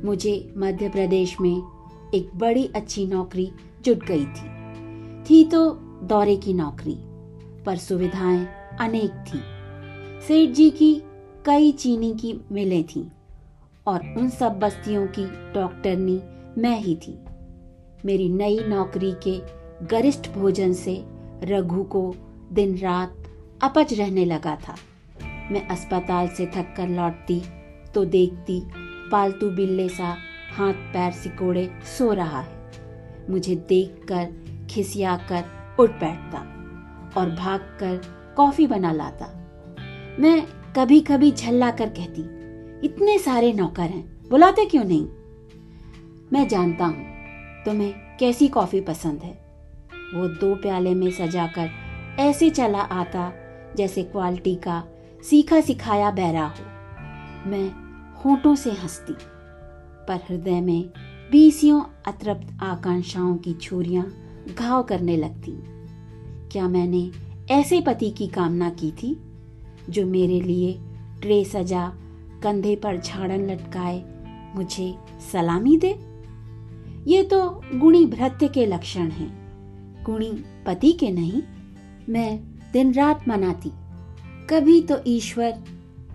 मुझे 0.05 0.53
मध्य 0.57 0.89
प्रदेश 0.89 1.35
में 1.41 1.61
एक 2.13 2.29
बड़ी 2.35 2.65
अच्छी 2.75 3.05
नौकरी 3.07 3.51
जुट 3.85 4.05
गई 4.05 4.25
थी। 4.25 4.49
थी 5.23 5.43
तो 5.43 5.69
दौरे 6.03 6.35
की 6.35 6.53
नौकरी, 6.53 6.95
पर 7.63 7.77
सुविधाएँ 7.77 8.47
अनेक 8.79 9.23
थी। 9.27 9.39
सेठ 10.27 10.49
जी 10.49 10.69
की 10.69 10.93
कई 11.45 11.71
चीनी 11.71 12.13
की 12.13 12.33
मिलें 12.51 12.83
थीं। 12.83 13.05
और 13.87 14.01
उन 14.17 14.29
सब 14.29 14.59
बस्तियों 14.59 15.07
की 15.07 15.25
डॉक्टरनी 15.53 16.21
मैं 16.57 16.79
ही 16.79 16.95
थी। 16.95 17.19
मेरी 18.05 18.29
नई 18.29 18.59
नौकरी 18.67 19.11
के 19.27 19.39
गरिष्ठ 19.85 20.29
भोजन 20.29 20.73
से 20.73 21.03
रघु 21.43 21.83
को 21.83 22.15
दिन 22.51 22.77
रात 22.77 23.23
अपच 23.63 23.93
रहने 23.93 24.25
लगा 24.25 24.55
था। 24.55 24.75
मैं 25.51 25.67
अस्पताल 25.67 26.27
से 26.27 26.45
थक 26.45 26.73
कर 26.77 26.87
लौटती 26.87 27.41
तो 27.93 28.05
देखती, 28.05 28.61
पालतू 29.11 29.49
बिल्ले 29.49 29.89
सा 29.89 30.15
हाथ 30.57 30.73
पैर 30.73 31.11
सिकोड़े 31.11 31.69
सो 31.97 32.13
रहा 32.13 32.39
है। 32.39 32.55
मुझे 33.29 33.55
देखकर 33.55 34.67
खिसियाकर 34.69 35.43
उठ 35.79 35.89
बैठता 35.89 36.39
और 37.17 37.29
भागकर 37.29 38.01
कॉफ़ी 38.37 38.67
बना 38.67 38.91
लाता। 38.91 39.33
मैं 40.19 40.41
कभी 40.75 40.99
कभी 41.01 41.31
झल्ला 41.31 41.71
कर 41.71 41.89
कहती 41.89 42.21
इतने 42.83 43.17
सारे 43.19 43.51
नौकर 43.53 43.81
हैं। 43.81 44.29
बुलाते 44.29 44.65
क्यों 44.65 44.83
नहीं? 44.83 45.07
मैं 46.33 46.47
जानता 46.47 46.85
हूँ, 46.85 47.05
तुम्हें 47.65 47.93
कैसी 48.19 48.47
कॉफ़ी 48.47 48.81
पसंद 48.81 49.21
है। 49.21 49.31
वो 50.13 50.27
दो 50.27 50.53
प्याले 50.55 50.93
में 50.93 51.09
सजाकर 51.11 51.69
ऐसे 52.19 52.49
चला 52.49 52.79
आता 52.79 53.31
जैसे 53.77 54.03
क्वालिटी 54.03 54.55
का 54.55 54.83
सीखा 55.23 55.59
सिखाया 55.61 56.11
बहरा 56.11 56.45
हो। 56.47 57.49
मैं 57.49 57.69
होठों 58.15 58.55
से 58.55 58.71
हंसती, 58.71 59.13
पर 60.07 60.19
हृदय 60.29 60.61
में 60.61 60.89
बीसियों 61.31 61.81
अतृप्त 62.07 62.57
आकांक्षाओं 62.63 63.35
की 63.37 63.53
छुरियाँ 63.53 64.05
घाव 64.55 64.83
करने 64.83 65.17
लगती। 65.17 65.51
क्या 66.51 66.67
मैंने 66.67 67.09
ऐसे 67.51 67.81
पति 67.81 68.09
की 68.09 68.27
कामना 68.27 68.69
की 68.69 68.91
थी, 68.91 69.15
जो 69.89 70.05
मेरे 70.05 70.39
लिए 70.41 70.73
ट्रे 71.21 71.43
सजा 71.45 71.87
कंधे 72.43 72.75
पर 72.75 72.97
झाड़न 72.97 73.49
लटकाए, 73.51 74.03
मुझे 74.55 74.93
सलामी 75.31 75.77
दे। 75.77 75.89
ये 77.07 77.23
तो 77.23 77.39
गुणी 77.75 78.05
भृत्य 78.05 78.47
के 78.47 78.65
लक्षण 78.65 79.09
हैं, 79.09 80.03
गुणी 80.05 80.31
पति 80.65 80.91
के 80.91 81.11
नहीं, 81.11 81.41
मैं 82.09 82.39
दिन 82.73 82.93
रात 82.93 83.27
मनाती। 83.27 83.71
कभी 84.49 84.81
तो 84.81 84.97
ईश्वर 85.07 85.53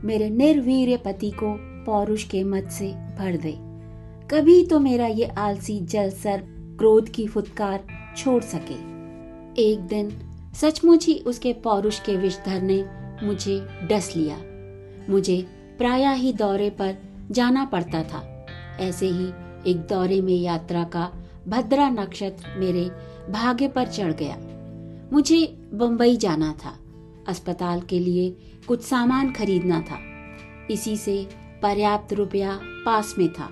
मेरे 0.05 0.29
निर्वीर्य 0.31 0.97
पति 0.97 1.31
को 1.31 1.55
पौरुष 1.87 2.25
के 2.25 2.43
मत 2.45 2.69
से 2.71 2.89
भर 3.19 3.37
दे। 3.37 3.55
कभी 4.31 4.65
तो 4.67 4.79
मेरा 4.81 5.07
ये 5.07 5.25
आलसी 5.39 5.79
जलसर 5.81 6.43
क्रोध 6.79 7.09
की 7.09 7.27
फुतकार 7.27 7.85
छोड़ 8.17 8.43
सके। 8.43 8.75
एक 9.63 9.81
दिन 9.81 10.11
सचमुच 10.55 11.07
ही 11.07 11.19
उसके 11.27 11.53
पौरुष 11.65 11.99
के 12.01 12.17
विषधर 12.17 12.63
ने 12.63 12.85
मुझे 13.23 13.59
डस 13.85 14.13
लिया। 14.17 14.37
मुझे 15.11 15.45
प्राय 15.79 16.15
ही 16.15 16.33
दौरे 16.33 16.71
पर 16.71 16.97
जाना 17.31 17.65
पड़ता 17.65 18.03
था। 18.03 18.47
ऐसे 18.81 19.07
ही 19.07 19.27
एक 19.67 19.87
दौरे 19.91 20.21
में 20.21 20.35
यात्रा 20.35 20.85
का 20.85 21.13
भद्रा 21.49 21.89
नक्षत्र 21.89 22.59
मेरे 22.59 22.91
भाग्य 23.31 23.69
पर 23.69 23.87
चढ़ 23.87 24.13
गया। 24.13 24.37
मुझे 25.13 25.69
बम्बई 25.75 26.17
जाना 26.17 26.55
था। 26.65 26.79
अस्पताल 27.29 27.81
के 27.81 27.99
लिए 27.99 28.37
कुछ 28.69 28.83
सामान 28.83 29.33
खरीदना 29.33 29.81
था। 29.81 29.99
इसी 30.71 30.97
से 30.97 31.29
पर्याप्त 31.63 32.13
रुपया 32.13 32.61
पास 32.63 33.15
में 33.19 33.33
था। 33.33 33.51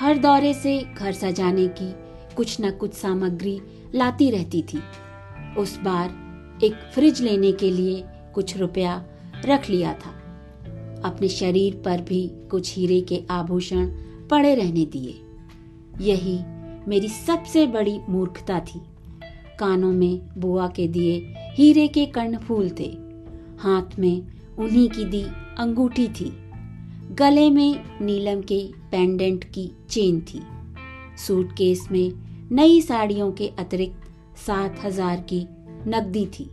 हर 0.00 0.18
दौरे 0.18 0.54
से 0.54 0.84
घर 0.98 1.12
सजाने 1.12 1.68
की 1.68 1.94
कुछ 2.36 2.60
न 2.60 2.70
कुछ 2.70 2.94
सामग्री 2.94 3.60
लाती 3.94 4.30
रहती 4.30 4.62
थी। 4.62 4.82
उस 5.58 5.80
बार 5.80 6.22
एक 6.64 6.74
फ्रिज 6.94 7.22
लेने 7.22 7.52
के 7.52 7.70
लिए 7.70 8.04
कुछ 8.34 8.56
रुपया 8.56 9.04
रख 9.44 9.70
लिया 9.70 9.92
था। 9.92 10.21
अपने 11.04 11.28
शरीर 11.28 11.80
पर 11.84 12.00
भी 12.00 12.26
कुछ 12.50 12.74
हीरे 12.76 13.00
के 13.00 13.22
आभूषण 13.30 13.86
पड़े 14.30 14.54
रहने 14.54 14.84
दिए। 14.86 15.14
यही 16.00 16.38
मेरी 16.88 17.08
सबसे 17.08 17.66
बड़ी 17.66 17.98
मूर्खता 18.08 18.58
थी। 18.60 18.80
कानों 19.58 19.92
में 19.92 20.20
बुआ 20.38 20.68
के 20.68 20.86
दिए 20.88 21.16
हीरे 21.56 21.86
के 21.88 22.06
कर्णफूल 22.06 22.70
थे। 22.70 22.90
हाथ 23.58 23.98
में 23.98 24.22
उन्हीं 24.58 24.88
की 24.88 25.04
दी 25.04 25.22
अंगूठी 25.58 26.08
थी। 26.10 26.32
गले 27.12 27.50
में 27.50 27.84
नीलम 28.00 28.40
के 28.42 28.60
पेंडेंट 28.90 29.44
की 29.44 29.70
चेन 29.90 30.20
थी। 30.20 30.40
सूटकेस 31.18 31.86
में 31.92 32.12
नई 32.52 32.80
साड़ियों 32.80 33.30
के 33.32 33.48
अतिरिक्त 33.58 34.08
सात 34.46 34.80
हज़ार 34.84 35.20
की 35.32 35.46
नकदी 35.88 36.26
थी। 36.26 36.48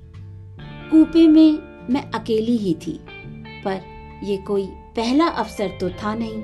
कूपे 0.92 1.28
में 1.28 1.60
मैं 1.90 2.10
अकेली 2.12 2.58
ही 2.58 2.74
थी, 2.88 3.00
पर 3.66 3.82
ये 4.24 4.38
कोई 4.38 4.66
पहला 4.96 5.28
अवसर 5.28 5.78
तो 5.82 5.90
था 5.90 6.14
नहीं। 6.16 6.42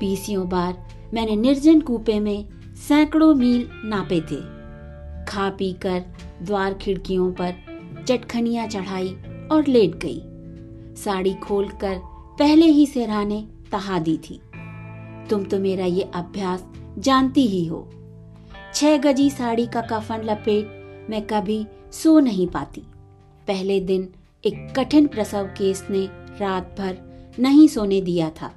बीसियों 0.00 0.48
बार 0.48 0.84
मैंने 1.14 1.36
निर्जन 1.36 1.80
कूपे 1.80 2.18
में 2.20 2.48
सैकड़ों 2.78 3.34
मील 3.34 3.68
नापे 3.84 4.20
थे। 4.20 4.40
खा 5.24 5.48
पी 5.50 5.72
कर 5.72 6.04
द्वार 6.42 6.74
खिड़कियों 6.74 7.30
पर 7.32 7.54
चटखनिया 8.08 8.66
चढ़ाई 8.66 9.16
और 9.52 9.66
लेट 9.68 9.94
गई। 9.96 10.22
साड़ी 10.94 11.34
खोलकर 11.34 12.00
पहले 12.38 12.66
ही 12.66 12.86
सेहराने 12.86 13.46
तहा 13.72 13.98
दी 13.98 14.16
थी। 14.16 14.40
तुम 15.30 15.44
तो 15.44 15.58
मेरा 15.58 15.84
ये 15.84 16.02
अभ्यास 16.14 16.66
जानती 16.98 17.46
ही 17.46 17.64
हो। 17.66 17.88
छह 18.74 18.96
गजी 18.96 19.30
साड़ी 19.30 19.66
का 19.66 19.80
कफन 19.80 20.22
लपेट 20.24 21.06
मैं 21.10 21.22
कभी 21.26 21.66
सो 21.92 22.18
नहीं 22.20 22.46
पाती। 22.46 22.82
पहले 23.46 23.80
दिन 23.80 24.08
एक 24.44 24.72
कठिन 24.76 25.06
प्रसव 25.06 25.46
केस 25.58 25.86
ने 25.90 26.08
रात 26.40 26.74
भर 26.78 26.98
नहीं 27.38 27.68
सोने 27.68 28.00
दिया 28.00 28.30
था। 28.30 28.52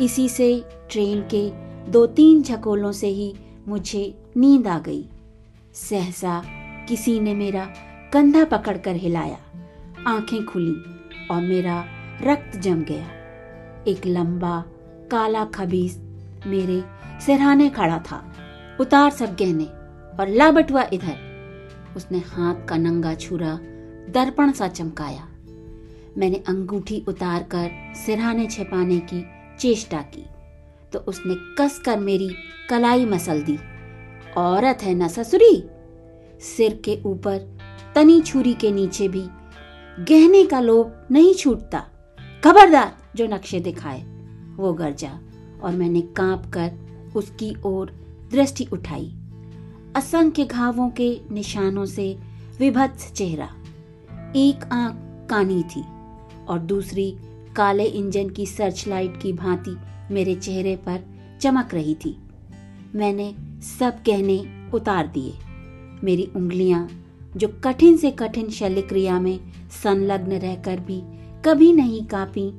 इसी 0.00 0.28
से 0.28 0.64
ट्रेन 0.90 1.20
के 1.34 1.50
दो 1.90 2.06
तीन 2.06 2.42
झकोलों 2.42 2.92
से 2.92 3.06
ही 3.06 3.34
मुझे 3.68 4.14
नींद 4.36 4.66
आ 4.66 4.78
गई। 4.78 5.04
सहसा 5.74 6.42
किसी 6.88 7.20
ने 7.20 7.34
मेरा 7.34 7.64
कंधा 8.12 8.44
पकड़कर 8.44 8.96
हिलाया, 8.96 9.38
आँखें 10.06 10.44
खुली 10.44 10.76
और 11.30 11.42
मेरा 11.42 11.84
रक्त 12.22 12.58
जम 12.58 12.82
गया। 12.82 13.06
एक 13.88 14.06
लंबा 14.06 14.64
काला 15.10 15.44
खबीस 15.44 15.98
मेरे 16.46 16.82
सिरहाने 17.26 17.68
खड़ा 17.70 17.98
था, 17.98 18.24
उतार 18.80 19.10
सब 19.10 19.36
गहने 19.36 19.64
और 20.18 20.28
ला 20.28 20.50
बटुआ 20.50 20.82
इधर। 20.92 21.16
उसने 21.96 22.18
हाथ 22.18 22.66
का 22.68 22.76
नंगा 22.76 23.14
छुरा 23.14 23.58
दर्पण 24.10 24.52
सा 24.52 24.68
चमकाया। 24.68 25.27
मैंने 26.18 26.36
अंगूठी 26.36 27.04
उतार 27.08 27.42
कर 27.42 27.92
सिरहाने 28.06 28.46
छिपाने 28.46 28.98
की 28.98 29.24
चेष्टा 29.58 30.02
की। 30.02 30.26
तो 30.92 30.98
उसने 30.98 31.34
कस 31.58 31.78
कर 31.78 31.98
मेरी 31.98 32.30
कलाई 32.70 33.04
मसल 33.04 33.42
दी। 33.42 33.58
औरत 34.36 34.78
है 34.82 34.94
न 34.94 35.08
ससुरी? 35.08 35.64
सिर 36.40 36.82
के 36.84 37.02
ऊपर 37.06 37.58
तनी 37.94 38.20
छुरी 38.20 38.54
के 38.54 38.70
नीचे 38.70 39.08
भी 39.08 39.28
गहने 40.04 40.46
का 40.46 40.60
लोभ 40.60 41.06
नहीं 41.10 41.34
छूटता। 41.34 41.84
खबरदार, 42.44 42.96
जो 43.16 43.26
नक्शे 43.26 43.60
दिखाए, 43.60 44.02
वो 44.56 44.72
गरजा 44.72 45.20
और 45.62 45.72
मैंने 45.72 46.00
काँप 46.00 46.50
कर 46.54 46.72
उसकी 47.16 47.56
ओर 47.64 47.90
दृष्टि 48.30 48.66
उठाई। 48.72 49.14
असंख्य 49.96 50.44
घावों 50.44 50.90
के 50.90 51.20
निशानों 51.30 51.84
से 51.86 52.18
विभत्स 52.58 53.12
चेहरा। 53.12 53.48
एक 54.36 54.68
आँख 54.72 55.28
कानी 55.30 55.62
थी। 55.62 55.97
और 56.48 56.58
दूसरी 56.58 57.16
काले 57.56 57.84
इंजन 57.84 58.28
की 58.28 58.46
सर्च 58.46 58.84
लाइट 58.88 59.20
की 59.22 59.32
भांति 59.32 59.76
मेरे 60.14 60.34
चेहरे 60.34 60.76
पर 60.76 61.04
चमक 61.40 61.74
रही 61.74 61.94
थी। 61.94 62.16
मैंने 62.94 63.34
सब 63.78 64.02
कहने 64.06 64.70
उतार 64.74 65.06
दिए। 65.06 65.34
मेरी 66.04 66.30
उंगलियाँ, 66.36 66.88
जो 67.36 67.48
कठिन 67.64 67.96
से 67.96 68.10
कठिन 68.10 68.50
शल्य 68.50 68.82
क्रिया 68.82 69.20
में 69.20 69.40
संलग्न 69.82 70.32
रहकर 70.32 70.80
भी 70.80 71.02
कभी 71.44 71.72
नहीं 71.72 72.04
कांपी, 72.06 72.50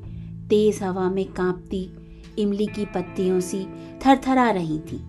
तेज 0.47 0.84
हवा 0.84 1.10
में 1.10 1.25
कांपती, 1.25 1.89
इमली 2.38 2.65
की 2.65 2.86
पत्तियों 2.86 3.39
सी 3.39 3.65
थरथरा 4.06 4.49
रही 4.49 4.80
थी। 4.80 5.02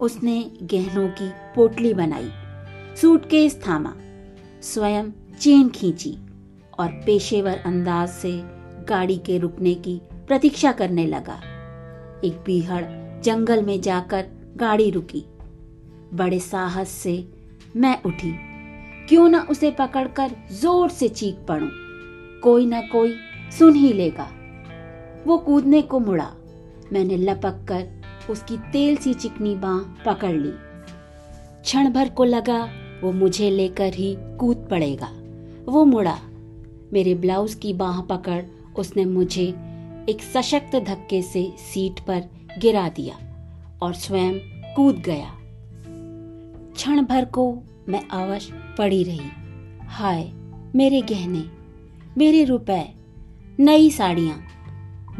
उसने 0.00 0.50
गहनों 0.62 1.08
की 1.08 1.28
पोटली 1.56 1.94
बनाई, 1.94 2.30
सूटकेस 3.00 3.60
थामा, 3.68 3.94
स्वयं 4.62 5.10
चेन 5.40 5.68
खींची। 5.68 6.16
और 6.78 6.88
पेशेवर 7.06 7.56
अंदाज 7.66 8.08
से 8.08 8.32
गाड़ी 8.88 9.16
के 9.16 9.38
रुकने 9.38 9.74
की 9.74 10.00
प्रतीक्षा 10.26 10.72
करने 10.72 11.06
लगा। 11.06 11.40
एक 12.24 12.42
बीहड़ 12.46 12.84
जंगल 13.22 13.62
में 13.62 13.80
जाकर 13.80 14.26
गाड़ी 14.56 14.90
रुकी। 14.90 15.24
बड़े 16.14 16.38
साहस 16.40 16.88
से 16.88 17.28
मैं 17.76 18.02
उठी। 18.02 18.32
क्यों 19.08 19.28
ना 19.28 19.46
उसे 19.50 19.70
पकड़कर 19.70 20.30
ज़ोर 20.52 20.88
से 20.88 21.08
चीख 21.08 21.34
पड़ू। 21.48 21.68
कोई 22.42 22.66
ना 22.66 22.80
कोई 22.80 23.14
सुन 23.58 23.74
ही 23.74 23.92
लेगा। 23.92 24.28
वो 25.26 25.38
कूदने 25.38 25.82
को 25.82 25.98
मुड़ा। 25.98 26.30
मैंने 26.92 27.16
लपक 27.16 27.64
कर 27.68 27.86
उसकी 28.30 28.56
तेल 28.56 28.96
सी 28.96 29.14
चिकनी 29.14 29.54
बाह 29.54 29.78
पकड़ 30.04 30.32
ली। 30.32 30.52
क्षण 31.62 31.90
भर 31.92 32.08
को 32.08 32.24
लगा, 32.24 32.68
वो 33.02 33.12
मुझे 33.12 33.50
लेकर 33.50 33.94
ही 33.94 34.16
कूद 34.18 34.68
पड़ेगा। 34.70 35.10
वो 35.72 35.84
मुड़ा। 35.84 36.18
मेरे 36.92 37.14
ब्लाउज 37.14 37.54
की 37.54 37.72
बाह 37.72 38.00
पकड़ 38.00 38.42
उसने 38.76 39.04
मुझे 39.04 39.54
एक 40.08 40.22
सशक्त 40.34 40.76
धक्के 40.76 41.22
से 41.22 41.52
सीट 41.58 42.00
पर 42.00 42.22
गिरा 42.58 42.88
दिया 42.88 43.16
और 43.82 43.94
स्वयं 43.94 44.38
कूद 44.74 44.96
गया। 44.96 45.34
क्षण 46.74 47.02
भर 47.02 47.24
को 47.24 47.58
मैं 47.88 48.08
अवश्य 48.08 48.52
पड़ी 48.78 49.04
रही। 49.04 49.20
हाय, 49.82 50.32
मेरे 50.74 51.00
गहने, 51.02 51.44
मेरे 52.18 52.44
रुपए, 52.44 52.94
नई 53.60 53.90
साड़ियाँ। 53.90 54.44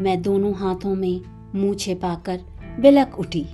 मैं 0.01 0.21
दोनों 0.21 0.53
हाथों 0.53 0.95
में 0.95 1.21
मुँह 1.55 1.75
छिपाकर 1.75 2.41
बिलक 2.79 3.19
उठी। 3.19 3.45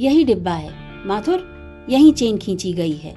यही 0.00 0.24
डिब्बा 0.24 0.52
है, 0.52 0.72
माथुर, 1.06 1.56
यही 1.90 2.12
चेन 2.12 2.38
खींची 2.38 2.72
गई 2.72 2.96
है। 2.96 3.14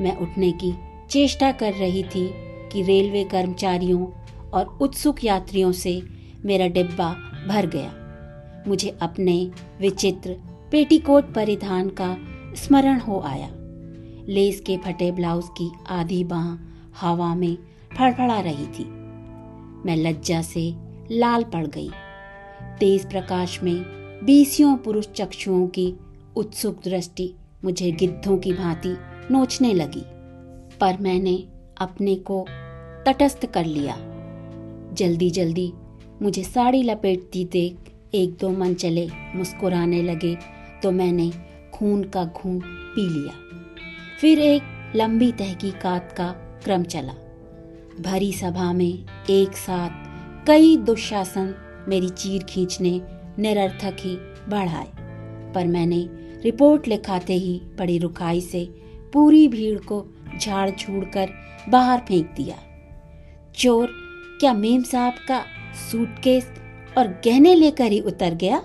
मैं 0.00 0.16
उठने 0.16 0.52
की 0.52 0.74
चेष्टा 1.10 1.52
कर 1.52 1.72
रही 1.72 2.02
थी 2.02 2.41
कि 2.72 2.82
रेलवे 2.82 3.24
कर्मचारियों 3.24 4.06
और 4.50 4.78
उत्सुक 4.80 5.24
यात्रियों 5.24 5.72
से 5.72 6.02
मेरा 6.44 6.66
डिब्बा 6.66 7.14
भर 7.48 7.66
गया। 7.66 7.94
मुझे 8.68 8.98
अपने 9.02 9.50
विचित्र 9.80 10.36
पेटीकोट 10.72 11.34
परिधान 11.34 11.88
का 11.88 12.16
स्मरण 12.54 12.98
हो 12.98 13.20
आया। 13.20 13.48
लेस 14.28 14.60
के 14.60 14.76
फटे 14.76 15.12
ब्लाउज 15.12 15.44
की 15.48 15.70
आधी 15.88 16.24
बाह 16.24 16.56
हवा 17.00 17.34
में 17.34 17.56
फड़फड़ा 17.98 18.40
रही 18.40 18.66
थी। 18.66 18.84
मैं 19.86 19.96
लज्जा 19.96 20.42
से 20.42 20.74
लाल 21.10 21.44
पड़ 21.44 21.66
गई। 21.66 21.90
तेज 22.80 23.10
प्रकाश 23.10 23.62
में 23.62 23.82
बीसियों 24.24 24.76
पुरुष 24.76 25.06
चक्षुओं 25.06 25.66
की 25.66 25.94
उत्सुक 26.36 26.80
दृष्टि 26.84 27.34
मुझे 27.64 27.92
गिद्धों 27.92 28.38
की 28.38 28.52
भांति 28.52 28.96
नोचने 29.30 29.74
लगी। 29.74 30.04
पर 30.80 30.96
मैंने 31.00 31.48
अपने 31.78 32.14
को 32.14 32.46
तटस्थ 33.06 33.46
कर 33.46 33.64
लिया। 33.64 33.96
जल्दी 34.92 35.30
जल्दी 35.30 35.72
मुझे 36.22 36.42
साड़ी 36.42 36.82
लपेटती 36.82 37.44
देख। 37.44 37.76
एक 38.14 38.36
दो 38.40 38.48
मन 38.50 38.74
चले, 38.74 39.08
मुस्कुराने 39.34 40.02
लगे 40.02 40.36
तो 40.82 40.90
मैंने 40.90 41.30
खून 41.74 42.02
का 42.04 42.24
घूम 42.24 42.60
पी 42.60 43.08
लिया। 43.08 43.34
फिर 44.20 44.38
एक 44.38 44.92
लंबी 44.96 45.32
तहकीकात 45.32 46.12
का 46.12 46.28
क्रम 46.64 46.82
चला। 46.82 47.12
भरी 48.00 48.32
सभा 48.32 48.72
में 48.72 49.04
एक 49.30 49.56
साथ 49.56 50.46
कई 50.46 50.76
दुशासन 50.76 51.54
मेरी 51.88 52.08
चीर 52.08 52.42
खींचने, 52.42 53.00
निरर्थक 53.38 53.96
ही 54.00 54.16
बढ़ाए। 54.48 54.90
पर 55.54 55.66
मैंने 55.66 56.06
रिपोर्ट 56.44 56.88
लिखाते 56.88 57.34
ही 57.34 57.60
बड़ी 57.78 57.98
रुखाई 57.98 58.40
से 58.40 58.64
पूरी 59.12 59.48
भीड़ 59.48 59.78
को 59.78 60.04
झाड़ 60.40 60.70
झूड़ 60.70 61.04
कर 61.04 61.30
बाहर 61.68 61.98
फेंक 61.98 62.26
दिया। 62.36 62.56
चोर 63.56 63.86
क्या 64.40 64.52
मेम 64.52 64.82
साहब 64.82 65.12
का 65.28 65.44
सूटकेस 65.90 66.52
और 66.98 67.08
गहने 67.08 67.54
लेकर 67.54 67.92
ही 67.92 68.00
उतर 68.00 68.34
गया? 68.34 68.58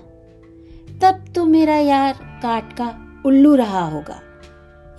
तब 1.01 1.25
तो 1.35 1.45
मेरा 1.45 1.75
यार 1.75 2.39
काट 2.43 2.73
का 2.73 3.21
उल्लू 3.25 3.55
रहा 3.55 3.87
होगा। 3.87 4.21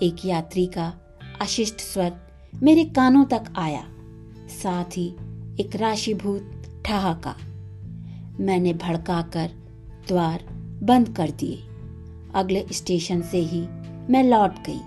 एक 0.03 0.25
यात्री 0.25 0.65
का 0.65 0.93
अशिष्ट 1.41 1.79
स्वर 1.79 2.13
मेरे 2.63 2.83
कानों 2.83 3.25
तक 3.25 3.43
आया। 3.55 3.83
साथ 4.47 4.97
ही 4.97 5.15
एक 5.59 5.75
राशिभूत 5.75 6.51
ठहाका। 6.85 7.35
मैंने 8.39 8.73
भड़काकर 8.73 9.51
द्वार 10.07 10.45
बंद 10.83 11.15
कर 11.17 11.31
दिए। 11.31 11.63
अगले 12.35 12.65
स्टेशन 12.71 13.21
से 13.21 13.37
ही 13.37 13.61
मैं 14.09 14.23
लौट 14.23 14.51
गई। 14.51 14.81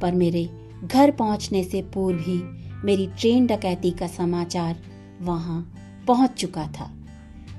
पर 0.00 0.12
मेरे 0.12 0.68
घर 0.84 1.10
पहुँचने 1.10 1.64
से 1.64 1.82
पूर्व 1.82 2.18
ही 2.18 2.59
मेरी 2.84 3.06
ट्रेन 3.06 3.46
डकैती 3.46 3.90
का 3.90 4.06
समाचार 4.06 4.76
वहाँ 5.20 5.74
पहुँच 6.06 6.30
चुका 6.30 6.66
था। 6.66 6.94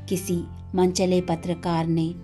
किसी 0.09 0.43
मनचले 0.75 1.21
पत्रकार 1.21 1.87
ने 1.87 2.15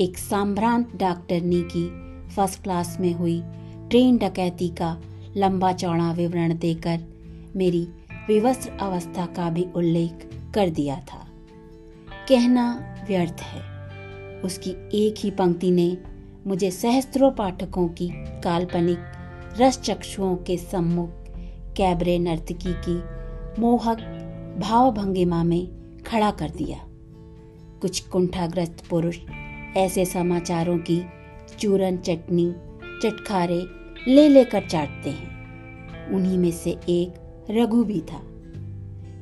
एक 0.00 0.18
सांभ्रांत 0.18 0.96
डॉक्टरनी 0.96 1.62
की 1.76 2.10
फ़र्स्ट 2.28 2.62
क्लास 2.62 2.96
में 3.00 3.14
हुई 3.14 3.42
ट्रेन 3.90 4.16
डकैती 4.16 4.68
का 4.68 5.00
लंबा 5.36 5.72
चौड़ा 5.72 6.12
विवरण 6.12 6.58
देकर 6.58 7.00
मेरी 7.56 7.88
विवस्त्र 8.28 8.70
अवस्था 8.70 9.26
का 9.26 9.50
भी 9.50 9.66
उल्लेख 9.74 10.30
कर 10.54 10.70
दिया 10.70 10.96
था। 10.96 11.28
कहना 12.28 12.96
व्यर्थ 13.08 13.36
है। 13.40 13.62
उसकी 14.40 14.70
एक 14.94 15.14
ही 15.18 15.30
पंक्ति 15.30 15.70
ने 15.70 15.98
मुझे 16.46 16.70
सहस्त्रों 16.70 17.30
पाठकों 17.30 17.88
की 17.88 18.08
काल्पनिक 18.16 18.98
रस 19.60 19.80
चक्षुओं 19.80 20.36
के 20.36 20.56
सम्मुख 20.56 21.19
कैबरे 21.80 22.18
नर्तकी 22.18 22.72
की 22.72 23.02
मोहक 23.60 23.98
भाव 24.58 24.92
भंगिमा 24.92 25.44
में 25.44 25.68
खड़ा 26.06 26.30
कर 26.30 26.50
दिया। 26.50 26.78
कुछ 27.80 28.00
कुंठाग्रस्त 28.00 28.84
पुरुष 28.90 29.18
ऐसे 29.76 30.04
समाचारों 30.04 30.78
की 30.78 31.02
चूरन 31.58 31.96
चटनी, 31.96 32.52
चटखारे 33.02 33.66
ले 34.08 34.28
लेकर 34.28 34.66
चाटते 34.66 35.10
हैं। 35.10 35.30
उन्हीं 36.14 36.38
में 36.38 36.50
से 36.50 36.70
एक 36.88 37.14
रघु 37.50 37.84
भी 37.84 38.00
था। 38.00 38.20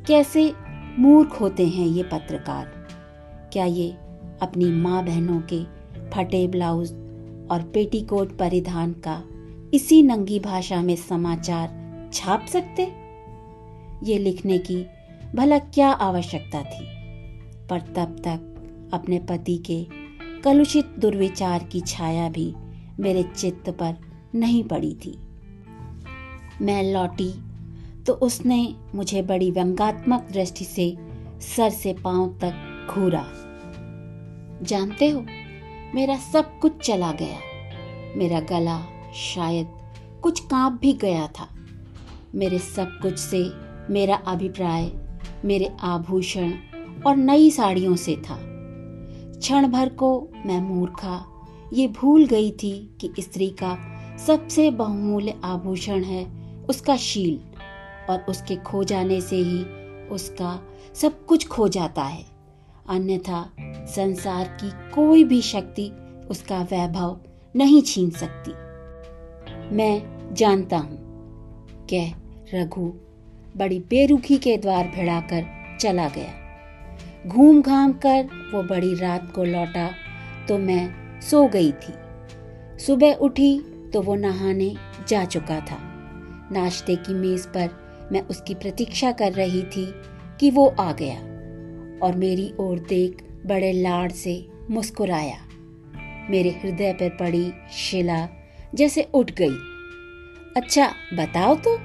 कैसे 0.06 0.52
मूर्ख 0.98 1.40
होते 1.40 1.66
हैं 1.66 1.86
ये 1.86 2.02
पत्रकार? 2.02 2.64
क्या 3.52 3.64
ये 3.64 3.90
अपनी 4.42 4.64
माँ 4.64 5.04
बहनों 5.04 5.40
के 5.40 5.64
फटे 6.10 6.48
ब्लाउज 6.48 6.92
और 7.50 7.70
पेटीकोट 7.74 8.38
परिधान 8.38 8.92
का 8.92 9.22
इसी 9.74 10.02
नंगी 10.02 10.40
भाषा 10.40 10.82
में 10.82 10.96
समाचार 10.96 11.87
छाप 12.12 12.46
सकते? 12.46 12.82
ये 14.02 14.18
लिखने 14.18 14.58
की 14.58 14.86
भला 15.34 15.58
क्या 15.58 15.88
आवश्यकता 15.88 16.62
थी? 16.62 16.86
पर 17.66 17.80
तब 17.80 18.16
तक 18.28 18.54
अपने 18.92 19.18
पति 19.18 19.58
के 19.58 19.86
कलुषित 20.40 20.86
दुर्विचार 20.86 21.64
की 21.64 21.80
छाया 21.80 22.28
भी 22.28 22.54
मेरे 23.00 23.22
चित्त 23.22 23.70
पर 23.70 23.96
नहीं 24.34 24.64
पड़ी 24.64 24.94
थी। 24.94 25.18
मैं 26.62 26.92
लौटी 26.92 27.32
तो 28.06 28.12
उसने 28.12 28.74
मुझे 28.94 29.22
बड़ी 29.22 29.50
व्यंगात्मक 29.50 30.28
दृष्टि 30.32 30.64
से 30.64 30.96
सर 31.40 31.70
से 31.70 31.92
पाँव 31.92 32.38
तक 32.44 32.86
घूरा। 32.90 33.26
जानते 34.62 35.08
हो, 35.08 35.20
मेरा 35.94 36.16
सब 36.16 36.58
कुछ 36.58 36.76
चला 36.76 37.12
गया। 37.12 37.38
मेरा 38.16 38.40
गला 38.40 38.82
शायद 39.14 39.68
कुछ 40.22 40.40
काँप 40.40 40.78
भी 40.80 40.92
गया 40.92 41.26
था। 41.26 41.48
मेरे 42.34 42.58
सब 42.58 42.98
कुछ 43.02 43.18
से, 43.18 43.50
मेरा 43.90 44.16
अभिप्राय, 44.16 44.90
मेरे 45.44 45.70
आभूषण 45.80 46.52
और 47.06 47.16
नई 47.16 47.50
साड़ियों 47.50 47.96
से 47.96 48.16
था। 48.16 48.38
क्षण 49.38 49.66
भर 49.66 49.88
को 49.88 50.28
मैं 50.46 50.60
मूर्खा 50.60 51.24
ये 51.72 51.88
भूल 51.88 52.26
गई 52.26 52.50
थी 52.50 52.96
कि 53.00 53.22
स्त्री 53.22 53.48
का 53.50 53.76
सबसे 54.26 54.70
बहुमूल्य 54.70 55.34
आभूषण 55.44 56.02
है 56.02 56.24
उसका 56.64 56.96
शील 56.96 57.40
और 58.10 58.24
उसके 58.28 58.56
खो 58.56 58.84
जाने 58.84 59.20
से 59.20 59.36
ही 59.36 59.64
उसका 60.08 60.60
सब 60.94 61.26
कुछ 61.26 61.48
खो 61.48 61.68
जाता 61.68 62.02
है। 62.02 62.24
अन्यथा 62.88 63.50
संसार 63.86 64.58
की 64.64 64.70
कोई 64.90 65.24
भी 65.24 65.42
शक्ति 65.42 65.90
उसका 66.30 66.62
वैभव 66.62 67.20
नहीं 67.56 67.82
छीन 67.82 68.10
सकती। 68.10 68.50
मैं 69.76 70.34
जानता 70.34 70.78
हूँ 70.78 71.07
कह 71.92 72.12
रघु 72.54 72.92
बड़ी 73.56 73.78
बेरुखी 73.80 74.36
के 74.38 74.56
द्वार 74.56 74.88
भिड़ाकर 74.88 75.44
चला 75.80 76.08
गया। 76.08 77.28
घूम 77.28 77.60
घाम 77.62 77.92
कर 77.92 78.28
वो 78.54 78.62
बड़ी 78.62 78.94
रात 78.94 79.32
को 79.34 79.44
लौटा 79.44 79.90
तो 80.48 80.58
मैं 80.58 81.20
सो 81.20 81.46
गई 81.48 81.72
थी। 81.72 81.92
सुबह 82.78 83.12
उठी 83.12 83.60
तो 83.92 84.02
वो 84.02 84.14
नहाने 84.14 84.74
जा 85.08 85.24
चुका 85.24 85.60
था। 85.60 85.78
नाश्ते 86.52 86.96
की 86.96 87.14
मेज 87.14 87.46
पर 87.46 88.08
मैं 88.12 88.20
उसकी 88.22 88.54
प्रतीक्षा 88.54 89.12
कर 89.12 89.32
रही 89.32 89.62
थी 89.62 89.86
कि 90.40 90.50
वो 90.50 90.66
आ 90.80 90.92
गया 90.92 91.18
और 92.06 92.16
मेरी 92.16 92.52
ओर 92.60 92.78
देख 92.78 93.22
बड़े 93.46 93.72
लाड़ 93.72 94.10
से 94.12 94.34
मुस्कुराया। 94.70 95.38
मेरे 96.30 96.50
हृदय 96.62 96.92
पर 96.92 97.08
पड़ी 97.10 97.50
शिला 97.72 98.28
जैसे 98.74 99.08
उठ 99.14 99.30
गई। 99.32 99.56
अच्छा 100.58 100.94
बताओ 101.14 101.54
तो। 101.54 101.78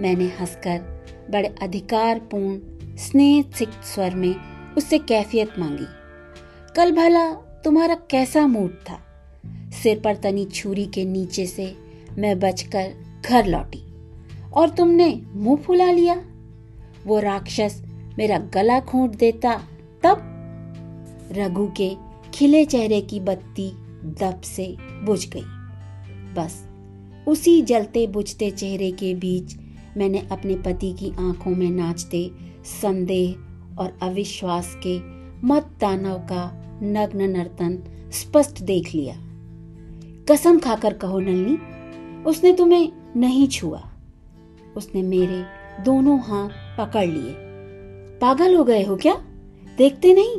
मैंने 0.00 0.24
हंसकर 0.24 1.04
बड़े 1.30 1.54
अधिकारपूर्ण 1.62 2.60
स्नेह 2.96 3.44
स्वर 3.84 4.14
में 4.14 4.34
उससे 4.76 4.98
कैफियत 4.98 5.58
मांगी। 5.58 5.86
कल 6.76 6.92
भला 6.92 7.32
तुम्हारा 7.32 7.94
कैसा 7.94 8.46
मूड 8.46 8.70
था? 8.70 9.00
सिर 9.82 10.00
पर 10.00 10.16
तनी 10.16 10.44
छुरी 10.44 10.86
के 10.86 11.04
नीचे 11.04 11.46
से 11.46 11.76
मैं 12.18 12.38
बचकर 12.38 12.94
घर 13.26 13.46
लौटी। 13.46 13.94
और 14.52 14.68
तुमने 14.68 15.22
मुँह 15.34 15.56
फुला 15.56 15.90
लिया? 15.90 16.22
वो 17.06 17.20
राक्षस 17.20 17.82
मेरा 18.18 18.38
गला 18.38 18.80
खूंट 18.80 19.10
देता 19.10 19.58
तब 20.02 20.18
रघु 21.32 21.72
के 21.76 21.96
खिले 22.34 22.64
चेहरे 22.64 23.00
की 23.00 23.20
बत्ती 23.20 23.70
दब 24.04 24.40
से 24.44 24.76
बुझ 24.80 25.28
गई। 25.28 25.44
बस 26.34 26.67
उसी 27.28 27.62
जलते 27.62 28.06
बुझते 28.06 28.50
चेहरे 28.50 28.90
के 28.90 29.14
बीच 29.14 29.56
मैंने 29.96 30.28
अपने 30.32 30.56
पति 30.56 30.92
की 30.92 31.10
आँखों 31.10 31.50
में 31.50 31.70
नाचते, 31.70 32.30
संदेह 32.82 33.36
और 33.78 33.98
अविश्वास 34.02 34.78
के 34.86 35.00
मत 35.46 35.70
दानव 35.80 36.14
का 36.14 36.64
नग्न 36.82 37.22
नर्तन 37.22 37.78
स्पष्ट 38.12 38.62
देख 38.62 38.94
लिया। 38.94 39.14
कसम 40.30 40.58
खाकर 40.58 40.92
कहो, 40.92 41.20
नलनी, 41.20 41.58
उसने 42.22 42.52
तुम्हें 42.52 42.92
नहीं 43.16 43.48
छुआ। 43.48 43.90
उसने 44.76 45.02
मेरे 45.02 45.44
दोनों 45.84 46.20
हाथ 46.20 46.48
पकड़ 46.78 47.06
लिए। 47.06 47.34
पागल 48.18 48.54
हो 48.54 48.64
गए 48.64 48.84
हो 48.84 48.96
क्या? 48.96 49.14
देखते 49.78 50.14
नहीं? 50.14 50.36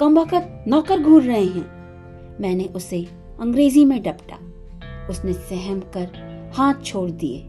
कम 0.00 0.18
वक्त 0.18 0.64
नौकर 0.68 1.00
घूर 1.00 1.22
रहे 1.22 1.44
हैं। 1.44 1.74
मैंने 2.40 2.64
उसे 2.64 3.06
अंग्रेज़ी 3.40 3.84
में 3.84 4.02
डपटा। 4.02 4.38
उसने 5.10 5.32
सहम 5.32 5.80
कर 5.80 6.10
हाथ 6.54 6.74
छोड़ 6.84 7.10
दिए। 7.10 7.46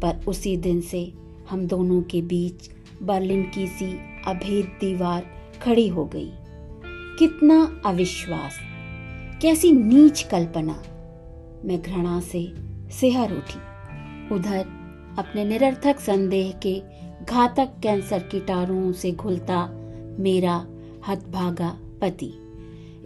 पर 0.00 0.24
उसी 0.28 0.56
दिन 0.56 0.80
से 0.80 1.12
हम 1.50 1.66
दोनों 1.66 2.02
के 2.02 2.22
बीच 2.22 2.70
बर्लिन 3.02 3.42
की 3.42 3.66
सी 3.66 3.98
अभेद 4.26 4.66
दीवार 4.66 5.26
खड़ी 5.62 5.88
हो 5.88 6.04
गई। 6.04 6.30
कितना 7.18 7.80
अविश्वास, 7.86 8.58
कैसी 9.42 9.72
नीच 9.72 10.22
कल्पना। 10.22 10.82
मैं 11.64 11.82
घृणा 11.82 12.20
से 12.20 12.52
सिहर 12.90 13.32
उठी। 13.32 13.60
उधर 14.34 14.60
अपने 15.18 15.44
निरर्थक 15.44 16.00
संदेह 16.00 16.52
के 16.52 16.82
घातक 17.24 17.68
कैंसर 17.82 18.18
कीटाणुओं 18.18 18.92
से 18.92 19.12
घुलता 19.12 19.70
मेरा 20.18 20.66
हतभागा 21.08 21.78
पति। 22.00 22.32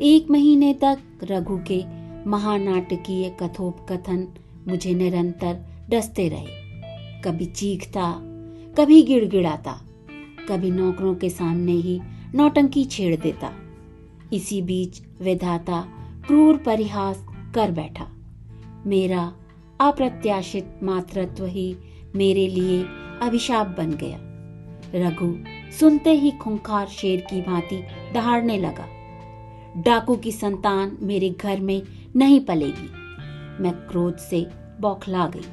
एक 0.00 0.30
महीने 0.30 0.74
तक 0.74 0.98
रघु 1.24 1.58
के 1.58 2.03
महानाटकीय 2.26 3.36
कथोपकथन 3.42 4.28
मुझे 4.68 4.94
निरंतर 4.94 5.66
डसते 5.90 6.28
रहे। 6.28 6.64
कभी 7.20 7.44
चीखता, 7.44 8.20
कभी 8.78 9.02
गिड़गिड़ाता, 9.02 9.80
कभी 10.48 10.70
नौकरों 10.70 11.14
के 11.14 11.30
सामने 11.30 11.72
ही 11.72 12.00
नौटंकी 12.34 12.84
छेड़ 12.84 13.16
देता। 13.16 13.52
इसी 14.32 14.62
बीच 14.62 15.02
विधाता 15.22 15.88
क्रूर 16.26 16.56
परिहास 16.56 17.26
कर 17.54 17.70
बैठा। 17.70 18.08
मेरा 18.86 19.32
अप्रत्याशित 19.80 20.80
मातृत्व 20.82 21.46
ही 21.46 21.76
मेरे 22.16 22.48
लिए 22.48 22.84
अभिशाप 23.22 23.66
बन 23.66 23.90
गया। 23.90 24.18
रघु 24.94 25.36
सुनते 25.80 26.10
ही 26.10 26.30
खुंखार 26.30 26.86
शेर 26.86 27.20
की 27.20 27.42
भांति 27.42 27.84
दहाड़ने 28.14 28.58
लगा। 28.58 28.86
डाकू 29.76 30.16
की 30.16 30.32
संतान 30.32 30.98
मेरे 31.00 31.30
घर 31.30 31.60
में 31.60 31.82
नहीं 32.16 32.40
पलेगी। 32.40 32.90
मैं 33.62 33.72
क्रोध 33.72 34.16
से 34.16 34.50
बौखला 34.80 35.26
गई। 35.26 35.48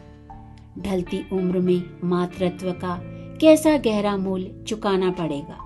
ढलती 0.82 1.26
उम्र 1.34 1.60
में 1.60 1.84
मातृत्व 2.04 2.72
का 2.72 3.02
कैसा 3.42 3.78
गहरा 3.78 4.18
मूल्य 4.18 4.66
चुकाना 4.68 5.12
पड़ेगा? 5.12 5.58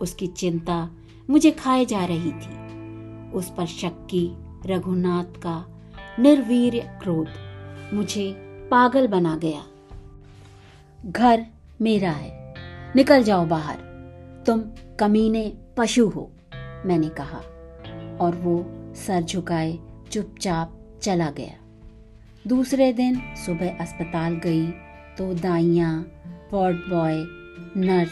उसकी 0.00 0.26
चिंता 0.26 0.90
मुझे 1.30 1.50
खाए 1.50 1.84
जा 1.84 2.04
रही 2.04 2.32
थी। 2.32 2.64
उस 3.32 3.52
पर 3.56 3.66
शक्की 3.66 4.36
रघुनाथ 4.66 5.40
का 5.40 5.66
निर्वीर 6.18 6.80
क्रोध 6.80 7.28
मुझे 7.94 8.34
पागल 8.70 9.06
बना 9.08 9.36
गया। 9.36 9.64
घर 11.06 11.46
मेरा 11.80 12.10
है। 12.10 12.54
निकल 12.96 13.22
जाओ 13.22 13.46
बाहर। 13.46 13.76
तुम 14.46 14.62
कमीने 15.00 15.52
पशु 15.76 16.08
हो, 16.08 16.30
मैंने 16.86 17.08
कहा। 17.08 17.38
और 18.20 18.34
वो 18.36 18.66
सर 18.94 19.22
झुकाए 19.22 19.78
चुपचाप 20.14 21.00
चला 21.02 21.30
गया। 21.30 21.54
दूसरे 22.46 22.92
दिन 22.92 23.20
सुबह 23.36 23.78
अस्पताल 23.78 24.34
गई 24.34 24.66
तो 25.18 25.34
दाइया 25.34 26.04
वार्ड 26.52 26.76
बॉय, 26.76 27.14
नर्स 27.76 28.10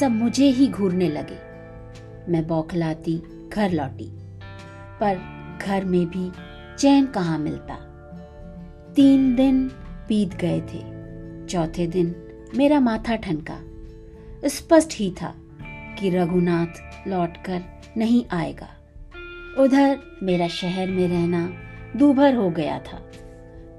सब 0.00 0.10
मुझे 0.10 0.46
ही 0.46 0.68
घूरने 0.68 1.08
लगे। 1.08 1.38
मैं 2.32 2.46
बौखलाती 2.46 3.16
घर 3.48 3.70
लौटी, 3.70 4.08
पर 5.00 5.18
घर 5.66 5.84
में 5.84 6.06
भी 6.06 6.30
चैन 6.78 7.06
कहाँ 7.06 7.38
मिलता? 7.38 7.74
तीन 8.96 9.34
दिन 9.36 9.68
बीत 10.08 10.34
गए 10.34 10.60
थे। 10.60 10.84
चौथे 11.46 11.86
दिन 11.86 12.14
मेरा 12.54 12.80
माथा 12.80 13.16
ठनका। 13.16 13.58
स्पष्ट 14.48 14.90
ही 14.92 15.10
था 15.22 15.34
कि 15.98 16.10
रघुनाथ 16.10 17.08
लौटकर 17.08 17.62
नहीं 17.96 18.24
आएगा। 18.30 18.68
उधर 19.58 20.00
मेरा 20.22 20.48
शहर 20.48 20.88
में 20.88 21.08
रहना 21.08 21.52
दूभर 21.96 22.34
हो 22.34 22.50
गया 22.50 22.78
था। 22.78 23.10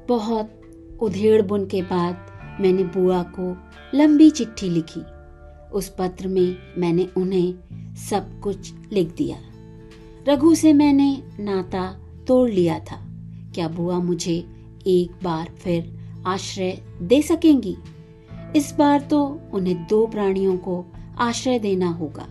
बहुत 0.10 0.62
उधेड़ 1.02 1.42
बुन 1.42 1.66
के 1.66 1.82
बाद 1.82 2.28
मैंने 2.62 2.84
बुआ 2.84 3.24
को 3.24 3.58
लंबी 3.98 4.30
चिट्ठी 4.30 4.70
लिखी। 4.70 5.02
उस 5.74 5.96
पत्र 6.00 6.28
में 6.28 6.58
मैंने 6.78 7.10
उन्हें 7.18 7.54
सब 7.96 8.40
कुछ 8.40 8.74
लिख 8.92 9.16
दिया। 9.16 9.38
रघु 10.28 10.56
से 10.56 10.74
मैंने 10.74 11.24
नाता 11.40 12.00
तोड़ 12.28 12.50
लिया 12.50 12.80
था। 12.80 13.06
क्या 13.56 13.68
बुआ 13.68 14.00
मुझे 14.00 14.46
एक 14.88 15.24
बार 15.24 15.50
फिर 15.50 16.00
आश्रय 16.26 16.82
दे 17.02 17.22
सकेंगी? 17.22 17.78
इस 18.56 18.76
बार 18.80 19.02
तो 19.02 19.42
उन्हें 19.54 19.88
दो 19.88 20.08
प्राणियों 20.08 20.58
को 20.58 20.86
आश्रय 21.18 21.60
देना 21.60 21.88
होगा। 21.88 22.28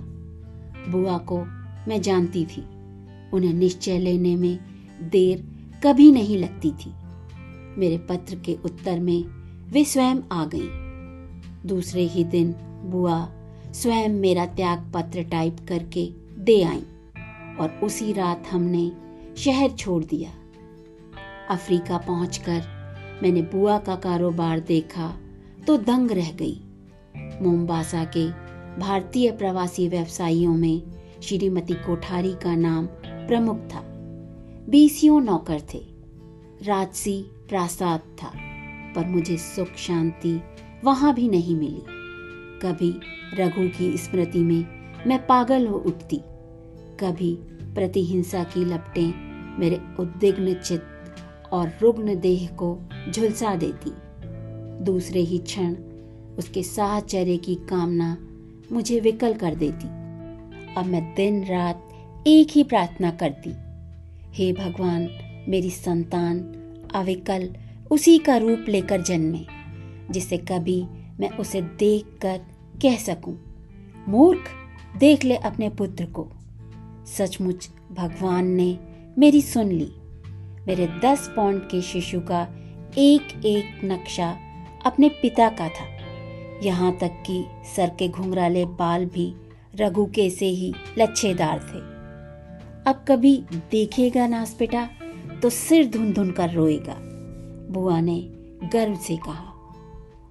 बुआ 0.89 1.19
को 1.19 1.39
मैं 1.89 2.01
जानती 2.01 2.45
थी। 2.45 2.67
उन्हें 3.33 3.53
निश्चय 3.55 3.99
लेने 3.99 4.37
में 4.37 4.59
देर 5.11 5.45
कभी 5.85 6.11
नहीं 6.13 6.39
लगती 6.39 6.71
थी। 6.71 6.93
मेरे 7.79 7.99
पत्र 7.99 8.37
के 8.37 8.57
उत्तर 8.65 9.01
में 9.01 9.25
वे 9.73 9.85
स्वयं 9.85 10.17
आ 10.33 10.45
गई। 10.55 11.69
दूसरे 11.69 12.03
ही 12.03 12.25
दिन 12.25 12.55
बुआ 12.85 13.29
स्वयं 13.73 14.09
मेरा 14.09 14.47
त्याग 14.47 14.91
पत्र 14.95 15.23
टाइप 15.23 15.57
करके 15.69 16.07
दे 16.39 16.63
आई 16.63 16.83
और 17.61 17.81
उसी 17.83 18.13
रात 18.13 18.49
हमने 18.53 18.91
शहर 19.37 19.71
छोड़ 19.71 20.05
दिया। 20.05 20.31
अफ्रीका 21.51 21.99
पहुंचकर 21.99 22.63
मैंने 23.23 23.43
बुआ 23.43 23.79
का 23.79 23.95
कारोबार 23.97 24.61
देखा 24.61 25.13
तो 25.67 25.77
दंग 25.77 26.11
रह 26.11 26.31
गई। 26.33 26.61
मोम्बासा 27.43 28.05
के 28.17 28.27
भारतीय 28.81 29.31
प्रवासी 29.31 29.89
व्यवसायियों 29.89 30.55
में 30.55 30.83
श्रीमती 31.23 31.75
कोठारी 31.75 32.33
का 32.33 32.55
नाम 32.57 32.89
प्रमुख 33.33 33.57
था। 33.57 33.81
बीसियों 34.69 35.21
नौकर 35.21 35.61
थे। 35.75 35.79
राजसी 36.63 37.23
प्रासाद 37.49 38.01
था, 38.01 38.33
पर 38.95 39.07
मुझे 39.07 39.37
सुख 39.37 39.69
शांति 39.77 40.41
वहाँ 40.85 41.15
भी 41.15 41.29
नहीं 41.29 41.57
मिली। 41.57 41.83
कभी 42.63 42.91
रघु 43.35 43.69
की 43.79 43.97
स्मृति 43.97 44.39
में 44.39 44.65
मैं 45.07 45.27
पागल 45.27 45.67
हो 45.67 45.79
उठती, 45.79 46.17
कभी 47.01 47.35
प्रतिहिंसा 47.75 48.45
की 48.45 48.65
लपटें 48.65 49.13
मेरे 49.61 49.81
उद्विग्न 50.01 50.55
चित्त 50.55 51.17
और 51.53 51.73
रुग्ण 51.83 52.21
देह 52.21 52.47
को 52.47 52.79
झुलसा 53.11 53.55
देती। 53.55 53.93
दूसरे 54.85 55.21
ही 55.21 55.39
क्षण 55.39 55.75
उसके 56.39 56.63
साहचर्य 56.63 57.37
की 57.37 57.55
कामना 57.55 58.17
मुझे 58.73 59.01
विकल 59.01 59.35
कर 59.35 59.55
देती। 59.55 59.89
अब 60.75 60.85
मैं 60.87 61.15
दिन 61.15 61.45
रात 61.45 61.89
एक 62.27 62.49
ही 62.51 62.65
प्रार्थना 62.65 63.11
करती, 63.11 63.51
हे 64.33 64.53
भगवान, 64.53 65.09
मेरी 65.49 65.71
संतान 65.71 66.39
अविकल 66.95 67.55
उसी 67.91 68.19
का 68.19 68.37
रूप 68.37 68.65
लेकर 68.69 69.03
जन्मे, 69.03 69.47
जिसे 70.11 70.37
कभी 70.37 70.85
मैं 71.21 71.31
उसे 71.31 71.63
देखकर 71.63 72.39
कह 72.83 72.97
सकूँ। 72.97 73.39
मूर्ख, 74.09 74.41
देख 74.99 75.25
ले 75.25 75.37
अपने 75.37 75.69
पुत्र 75.69 76.05
को। 76.05 76.29
सचमुच 77.07 77.71
भगवान 77.93 78.47
ने 78.47 78.79
मेरी 79.19 79.43
सुन 79.43 79.73
ली। 79.73 79.93
मेरे 80.67 80.87
दस 81.05 81.33
पौंड 81.37 81.63
के 81.63 81.83
शिशु 81.83 82.21
का 82.21 82.49
एक 82.99 83.47
एक 83.47 83.81
नक्शा 83.85 84.37
अपने 84.87 85.09
पिता 85.09 85.49
का 85.49 85.69
था। 85.69 85.97
यहाँ 86.63 86.99
तक 86.99 87.23
कि 87.27 87.45
सर 87.77 87.91
के 87.99 88.09
घुंघराले 88.09 88.65
बाल 88.65 89.07
भी 89.07 89.35
रघु 89.75 90.07
के 90.07 90.31
से 90.31 90.47
ही 90.47 90.75
लच्छेदार 90.99 91.59
थे। 91.59 91.92
अब 92.87 93.05
कभी 93.09 93.37
देखेगा 93.71 94.27
नास 94.27 94.55
बेटा 94.59 94.89
तो 95.43 95.51
सिर 95.51 95.91
धुन 95.91 96.13
धुन 96.13 96.31
कर 96.31 96.51
रोएगा। 96.51 96.97
बुआ 97.73 98.01
ने 98.01 98.19
गर्व 98.73 98.95
से 98.97 99.17
कहा, 99.17 99.53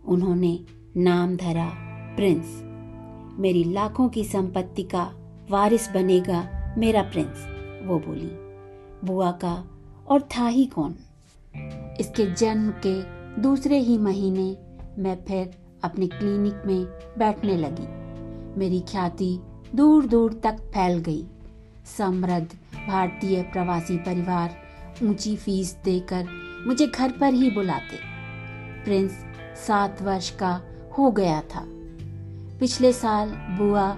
उन्होंने 0.05 0.59
नाम 0.97 1.35
धरा 1.35 1.69
प्रिंस। 2.15 2.59
मेरी 3.39 3.63
लाखों 3.63 4.09
की 4.09 4.23
संपत्ति 4.23 4.83
का 4.83 5.03
वारिस 5.49 5.89
बनेगा 5.91 6.43
मेरा 6.77 7.01
प्रिंस, 7.01 7.47
वो 7.87 7.99
बोली। 7.99 8.29
बुआ 9.07 9.31
का, 9.31 9.55
और 10.07 10.21
था 10.21 10.47
ही 10.47 10.65
कौन? 10.65 10.95
इसके 11.99 12.33
जन्म 12.33 12.73
के 12.85 13.01
दूसरे 13.41 13.79
ही 13.79 13.97
महीने 13.97 14.55
मैं 15.01 15.17
फिर 15.25 15.51
अपने 15.83 16.07
क्लिनिक 16.07 16.63
में 16.65 16.85
बैठने 17.17 17.57
लगी। 17.57 17.87
मेरी 18.59 18.79
ख्याति 18.79 19.37
दूर 19.75 20.05
दूर 20.05 20.33
तक 20.33 20.57
फैल 20.73 20.97
गई। 20.97 21.25
समृद्ध 21.87 22.47
भारतीय 22.87 23.41
प्रवासी 23.43 23.97
परिवार 23.97 24.55
ऊँची 25.03 25.35
फ़ीस 25.35 25.75
देकर 25.83 26.27
मुझे 26.67 26.87
घर 26.87 27.11
पर 27.11 27.33
ही 27.33 27.49
बुलाते। 27.51 27.97
प्रिंस 28.83 29.11
सात 29.57 30.01
वर्ष 30.01 30.29
का 30.35 30.59
हो 30.97 31.11
गया 31.11 31.41
था। 31.41 31.63
पिछले 32.59 32.91
साल 32.93 33.29
बुआ 33.57 33.93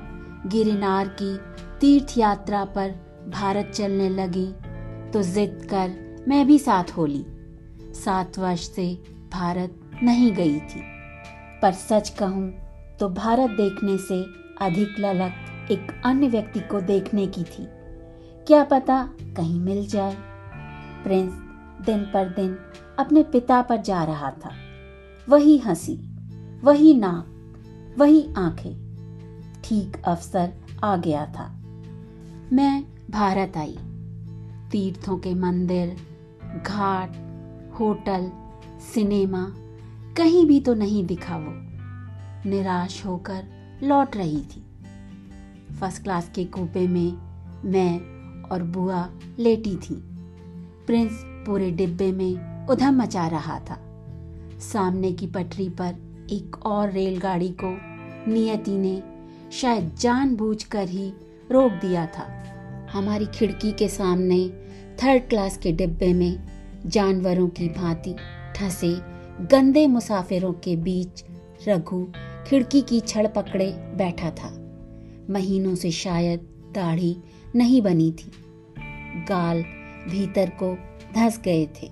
गिरिनार 0.48 1.08
की 1.22 1.36
तीर्थ 1.80 2.18
यात्रा 2.18 2.64
पर 2.66 2.92
भारत 3.30 3.72
चलने 3.76 4.10
लगी 4.10 4.48
तो 5.12 5.22
जिद 5.24 5.68
कर 5.74 6.24
मैं 6.28 6.46
भी 6.48 6.58
साथ 6.60 6.92
हो 6.98 7.06
ली। 7.06 7.26
सात 7.96 8.40
वर्ष 8.40 8.70
से 8.70 8.88
भारत 9.34 9.80
नहीं 10.04 10.32
गई 10.32 10.60
थी, 10.60 10.82
पर 11.62 11.72
सच 11.72 12.10
कहूँ 12.20 12.50
तो 13.00 13.10
भारत 13.10 13.50
देखने 13.52 13.98
से 13.98 14.22
अधिक 14.62 15.00
ललक 15.00 15.34
एक 15.72 16.02
अन्य 16.06 16.28
व्यक्ति 16.28 16.60
को 16.60 16.82
देखने 16.82 17.28
की 17.28 17.44
थी। 17.44 17.68
क्या 18.48 18.64
पता 18.64 19.10
कहीं 19.22 19.60
मिल 19.60 19.88
जाए। 19.88 20.18
प्रिंस 21.04 21.34
दिन 21.86 22.00
पर 22.00 22.30
दिन 22.30 22.58
अपने 23.00 23.24
पिता 23.24 23.62
पर 23.62 23.78
जा 23.78 24.04
रहा 24.04 24.32
था। 24.32 24.52
वही 25.30 25.58
हँसी, 25.58 25.96
वही 26.60 26.94
नाक, 26.94 27.30
वही 28.00 28.34
आँखें। 28.38 28.84
ठीक 29.64 30.02
अवसर 30.04 30.54
आ 30.84 30.98
गया 30.98 31.26
था। 31.26 31.60
मैं 32.54 32.84
भारत 33.12 33.58
आई। 33.58 33.78
तीर्थों 34.72 35.18
के 35.18 35.34
मंदिर, 35.34 35.98
घाट, 36.68 37.10
होटल, 37.80 38.32
सिनेमा, 38.94 39.54
कहीं 40.18 40.46
भी 40.46 40.60
तो 40.60 40.74
नहीं 40.74 41.06
दिखा 41.06 41.38
वो। 41.38 41.54
निराश 42.50 43.06
होकर 43.06 43.44
लौट 43.84 44.18
रही 44.18 44.42
थी। 44.42 44.73
फ़र्स्ट 45.80 46.04
क्लास 46.04 46.32
के 46.36 46.46
कूपे 46.46 46.88
में 46.88 47.12
मैं 47.66 48.00
और 48.50 48.64
बुआ 48.64 49.10
लेटी 49.40 49.76
थी। 49.76 49.96
प्रिंस 50.88 51.12
पूरे 51.46 51.72
डिब्बे 51.72 52.12
में 52.12 52.68
उधम 52.68 53.02
मचा 53.02 53.28
रहा 53.28 53.60
था। 53.60 53.80
सामने 54.60 55.12
की 55.12 55.28
पटरी 55.28 55.70
पर 55.70 55.96
एक 56.32 56.66
और 56.66 56.92
रेलगाड़ी 56.92 57.56
को 57.64 57.78
नियति 58.32 58.72
ने 58.72 59.04
शायद 59.52 59.96
जानबूझकर 60.00 60.88
ही 60.88 61.14
रोक 61.52 61.72
दिया 61.72 62.06
था। 62.06 62.44
हमारी 62.92 63.26
खिड़की 63.26 63.72
के 63.72 63.90
सामने 63.90 64.50
थर्ड 65.04 65.30
क्लास 65.30 65.58
के 65.58 65.72
डिब्बे 65.72 66.14
में 66.14 66.44
जानवरों 66.86 67.48
की 67.48 67.70
भांति 67.70 68.16
ठसे 68.56 68.96
गंदे 69.42 69.88
मुसाफिरों 69.88 70.54
के 70.54 70.76
बीच 70.76 71.26
रघु 71.68 72.08
खिड़की 72.48 72.82
की 72.82 73.00
छड़ 73.00 73.28
पकड़े 73.28 73.72
बैठा 73.96 74.30
था। 74.30 74.63
महीनों 75.30 75.76
से 75.76 75.92
शायद 75.92 76.40
दाढ़ी 76.76 77.16
नहीं 77.56 77.82
बनी 77.82 78.12
थी। 78.12 78.32
गाल 79.30 79.62
भीतर 80.10 80.50
को 80.62 80.76
धस 81.16 81.40
गए 81.46 81.66
थे 81.76 81.88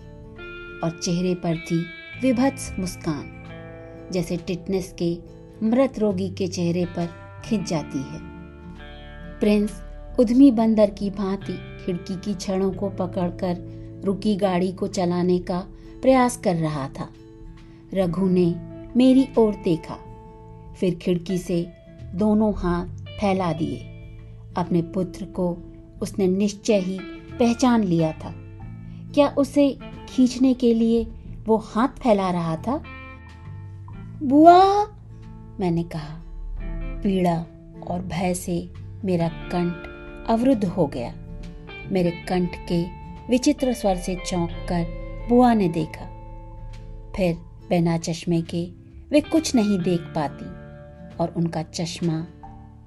और 0.83 0.99
चेहरे 1.03 1.33
पर 1.35 1.57
थी 1.57 1.83
विभत्स 2.21 2.71
मुस्कान, 2.79 3.23
जैसे 4.11 4.37
टिटनेस 4.37 4.93
के 5.01 5.17
मृत 5.63 5.99
रोगी 5.99 6.29
के 6.29 6.47
चेहरे 6.47 6.85
पर 6.85 7.09
खिंच 7.45 7.69
जाती 7.69 7.97
है। 7.97 8.19
प्रिंस 9.39 9.81
उद्मी 10.19 10.51
बंदर 10.51 10.89
की 10.89 11.09
भांति 11.09 11.53
खिड़की 11.85 12.15
की 12.15 12.33
छड़ों 12.33 12.71
को 12.71 12.89
पकड़कर 12.89 14.01
रुकी 14.05 14.35
गाड़ी 14.35 14.71
को 14.71 14.87
चलाने 14.87 15.39
का 15.39 15.59
प्रयास 16.01 16.37
कर 16.37 16.55
रहा 16.55 16.87
था। 16.89 17.09
रघु 17.93 18.29
ने 18.29 18.53
मेरी 18.95 19.27
ओर 19.37 19.55
देखा, 19.63 19.97
फिर 20.79 20.95
खिड़की 20.95 21.37
से 21.37 21.65
दोनों 22.15 22.53
हाथ 22.53 23.00
फैला 23.21 23.53
दिए। 23.53 23.77
अपने 24.57 24.81
पुत्र 24.81 25.25
को 25.25 25.57
उसने 26.01 26.27
निश्चय 26.27 26.79
ही 26.79 26.99
पहचान 27.39 27.84
लिया 27.84 28.12
था। 28.12 28.34
क्या 29.13 29.27
उसे 29.38 29.77
खींचने 30.10 30.53
के 30.53 30.73
लिए 30.73 31.07
वो 31.45 31.57
हाथ 31.57 31.88
फैला 31.88 32.31
रहा 32.31 32.55
था? 32.55 32.84
बुआ, 34.23 34.86
मैंने 35.60 35.84
कहा, 35.84 36.21
पीड़ा 37.03 37.45
और 37.88 38.01
भय 38.01 38.34
से 38.34 38.73
मेरा 39.05 39.27
कंठ 39.27 39.73
अवरुद्ध 40.29 40.65
हो 40.65 40.88
गया। 40.88 41.13
मेरे 41.91 42.12
कंठ 42.12 42.49
के 42.55 42.84
विचित्र 43.29 43.73
स्वर 43.73 43.95
से 43.95 44.15
चौंक 44.15 44.49
कर 44.49 44.86
बुआ 45.29 45.53
ने 45.53 45.69
देखा। 45.69 46.05
फिर 47.15 47.36
बिना 47.69 47.97
चश्मे 47.97 48.41
के 48.41 48.71
वे 49.12 49.21
कुछ 49.21 49.55
नहीं 49.55 49.79
देख 49.79 50.01
पाती 50.01 50.45
और 51.17 51.34
उनका 51.38 51.63
चश्मा 51.63 52.27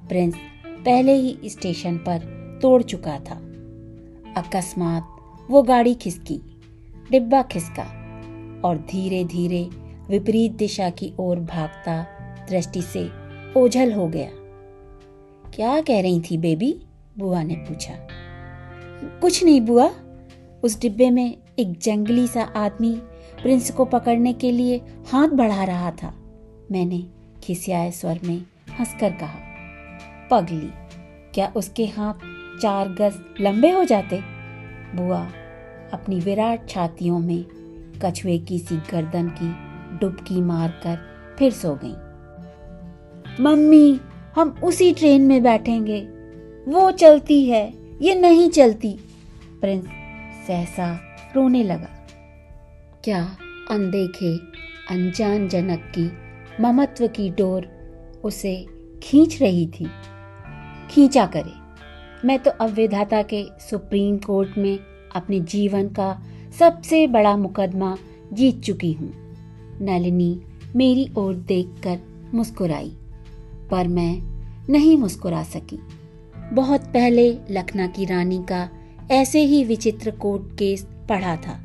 प्रिंस 0.09 0.35
पहले 0.67 1.15
ही 1.15 1.39
स्टेशन 1.45 1.97
पर 1.97 2.19
तोड़ 2.63 2.83
चुका 2.83 3.19
था। 3.19 3.35
अकस्मात 4.41 5.09
वो 5.51 5.63
गाड़ी 5.63 5.95
खिसकी, 5.95 6.41
डिब्बा 7.11 7.43
खिसका 7.43 7.83
और 8.65 8.77
धीरे 8.77 9.25
धीरे 9.25 9.69
विपरीत 10.11 10.53
दिशा 10.53 10.91
की 10.91 11.13
ओर 11.19 11.41
भागता 11.41 12.07
दृष्टि 12.51 12.83
से 12.83 13.11
ओझल 13.57 13.93
हो 13.93 14.09
गया। 14.09 14.31
क्या 15.51 15.81
कह 15.81 16.03
रही 16.03 16.21
थी 16.21 16.39
बेबी? 16.39 16.87
बुआ 17.19 17.43
ने 17.43 17.55
पूछा। 17.55 18.09
कुछ 19.21 19.45
नहीं 19.45 19.61
बुआ। 19.61 19.91
उस 20.65 20.81
डिब्बे 20.81 21.11
में 21.11 21.39
एक 21.59 21.79
जंगली 21.79 22.29
सा 22.29 22.43
आदमी 22.43 22.95
प्रिंस 23.43 23.71
को 23.71 23.85
पकड़ने 23.85 24.33
के 24.33 24.51
लिए 24.51 24.83
हाथ 25.13 25.29
बढ़ा 25.29 25.65
रहा 25.65 25.91
था। 25.91 26.15
मैंने 26.73 27.07
खिसियाए 27.43 27.91
स्वर 27.91 28.21
में 28.25 28.39
हंसकर 28.79 29.13
कहा 29.13 29.54
पगली। 30.31 30.71
क्या 31.35 31.53
उसके 31.57 31.87
हाथ 31.87 32.15
चार 32.61 32.89
गज 32.89 33.15
लंबे 33.41 33.71
हो 33.71 33.85
जाते? 33.85 34.21
बुआ 34.95 35.29
अपनी 35.93 36.21
विराट 36.21 36.69
छातियों 36.69 37.19
में 37.19 37.45
कछुए 38.05 38.39
की 38.39 38.59
सी 38.59 38.77
गर्दन 38.77 39.29
की 39.29 39.75
डुबकी 39.99 40.41
मारकर 40.41 40.99
फिर 41.39 41.53
सो 41.53 41.79
गई। 41.85 41.95
मम्मी, 43.43 44.01
हम 44.37 44.61
उसी 44.65 44.93
ट्रेन 44.93 45.23
में 45.23 45.43
बैठेंगे। 45.43 46.01
वो 46.71 46.91
चलती 46.91 47.47
है, 47.47 47.75
ये 48.03 48.15
नहीं 48.15 48.51
चलती। 48.51 48.99
प्रिंस 49.61 49.85
सहसा 50.47 51.01
रोने 51.37 51.65
लगा। 51.65 52.07
क्या 53.05 53.37
अनदेखे 53.71 54.37
अनजान 54.95 55.49
जनक 55.49 55.93
की 55.99 56.13
ममत्व 56.63 57.07
की 57.07 57.31
डोर 57.31 57.69
उसे 58.25 58.67
खींच 59.03 59.43
रही 59.43 59.67
थी? 59.67 59.87
खींचा 60.95 61.25
करे। 61.27 61.53
मैं 62.27 62.39
तो 62.39 62.51
अब 62.61 62.71
विधाता 62.71 63.23
के 63.23 63.43
सुप्रीम 63.61 64.17
कोर्ट 64.17 64.59
में 64.59 64.79
अपने 65.17 65.41
जीवन 65.41 65.89
का 65.89 66.07
सबसे 66.59 67.07
बड़ा 67.07 67.37
मुकदमा 67.37 67.97
जीत 68.33 68.61
चुकी 68.61 68.93
हूँ। 68.93 69.11
नलिनी 69.81 70.39
मेरी 70.77 71.09
ओर 71.17 71.35
देखकर 71.49 71.99
मुस्कुराई, 72.35 72.93
पर 73.71 73.89
मैं 73.89 74.21
नहीं 74.71 74.97
मुस्कुरा 74.97 75.43
सकी। 75.43 75.79
बहुत 76.53 76.85
पहले 76.85 77.29
लखना 77.51 77.87
की 77.87 78.05
रानी 78.05 78.43
का 78.43 78.69
ऐसे 79.11 79.41
ही 79.41 79.63
विचित्र 79.65 80.11
कोर्ट 80.11 80.57
केस 80.59 80.87
पढ़ा 81.09 81.37
था, 81.37 81.61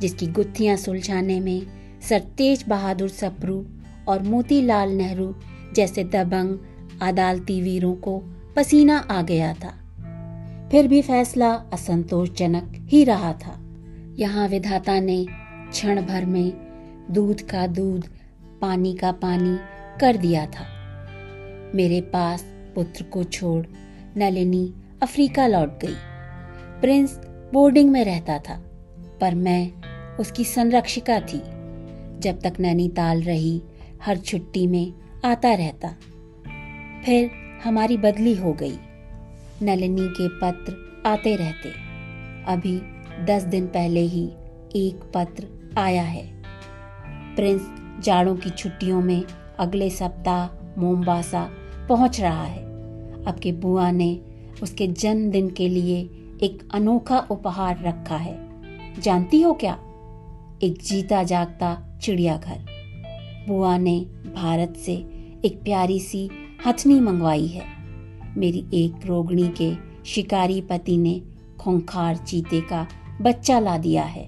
जिसकी 0.00 0.26
गुत्थियाँ 0.26 0.76
सुलझाने 0.76 1.40
में 1.40 1.66
सरतेज 2.08 2.64
बहादुर 2.68 3.08
सप्रू 3.10 3.64
और 4.08 4.22
मोतीलाल 4.22 4.92
नेहरू 4.92 5.34
जैसे 5.74 6.04
दबंग, 6.04 6.58
अदालती 7.02 7.60
वीरों 7.62 7.94
को 7.94 8.22
पसीना 8.56 8.98
आ 8.98 9.22
गया 9.22 9.54
था। 9.54 9.76
फिर 10.70 10.88
भी 10.88 11.02
फैसला 11.02 11.52
असंतोषजनक 11.52 12.72
ही 12.88 13.04
रहा 13.04 13.32
था। 13.32 13.60
यहाँ 14.18 14.48
विधाता 14.48 15.00
ने 15.00 15.26
क्षण 15.70 16.02
भर 16.02 16.24
में 16.24 16.52
दूध 17.10 17.40
का 17.40 17.66
दूध, 17.66 18.08
पानी 18.60 18.94
का 18.94 19.12
पानी 19.12 19.58
कर 20.00 20.16
दिया 20.16 20.46
था। 20.46 20.66
मेरे 21.74 22.00
पास 22.00 22.42
पुत्र 22.74 23.02
को 23.02 23.24
छोड़ 23.24 23.66
नलिनी 24.16 24.74
अफ्रीका 25.02 25.46
लौट 25.46 25.80
गई। 25.80 25.94
प्रिंस 26.80 27.20
बोर्डिंग 27.52 27.90
में 27.90 28.04
रहता 28.04 28.38
था, 28.38 28.62
पर 29.20 29.34
मैं 29.34 29.72
उसकी 30.16 30.44
संरक्षिका 30.44 31.20
थी। 31.20 31.42
जब 32.20 32.40
तक 32.40 32.52
नैनीताल 32.60 33.22
रही, 33.22 33.62
हर 34.02 34.18
छुट्टी 34.18 34.66
में 34.66 34.92
आता 35.24 35.54
रहता। 35.54 35.88
फिर 37.04 37.30
हमारी 37.64 37.96
बदली 37.96 38.34
हो 38.34 38.52
गई। 38.52 38.76
नलिनी 39.62 40.08
के 40.08 40.28
पत्र 40.28 41.02
आते 41.06 41.36
रहते। 41.36 41.68
अभी 42.52 42.80
दस 43.24 43.42
दिन 43.42 43.66
पहले 43.66 44.00
ही 44.00 44.30
एक 44.76 45.12
पत्र 45.14 45.46
आया 45.78 46.02
है। 46.02 46.42
प्रिंस 47.36 47.70
जाड़ों 48.04 48.36
की 48.36 48.50
छुट्टियों 48.50 49.00
में 49.00 49.24
अगले 49.58 49.90
सप्ताह 49.90 50.80
मोमबासा 50.80 51.50
पहुँच 51.88 52.20
रहा 52.20 52.44
है। 52.44 52.62
अब 53.24 53.38
के 53.42 53.52
बुआ 53.52 53.90
ने 53.90 54.20
उसके 54.62 54.86
जन्मदिन 54.86 55.50
के 55.50 55.68
लिए 55.68 56.00
एक 56.42 56.68
अनोखा 56.74 57.18
उपहार 57.30 57.82
रखा 57.82 58.16
है। 58.16 58.50
जानती 59.00 59.42
हो 59.42 59.54
क्या? 59.54 59.72
एक 60.62 60.78
जीता 60.82 61.22
जागता 61.22 61.98
चिड़ियाघर। 62.02 62.66
बुआ 63.48 63.78
ने 63.78 64.00
भारत 64.34 64.74
से 64.76 64.94
एक 65.44 65.60
प्यारी 65.64 66.00
सी 66.00 66.30
हथनी 66.66 66.98
मंगवाई 67.00 67.46
है। 67.46 67.64
मेरी 68.36 68.64
एक 68.74 69.06
रोगणी 69.06 69.48
के 69.60 69.72
शिकारी 70.04 70.60
पति 70.60 70.96
ने 70.96 71.20
खोंखार 71.60 72.16
चीते 72.16 72.60
का 72.60 72.86
बच्चा 73.20 73.58
ला 73.60 73.76
दिया 73.78 74.02
है। 74.02 74.24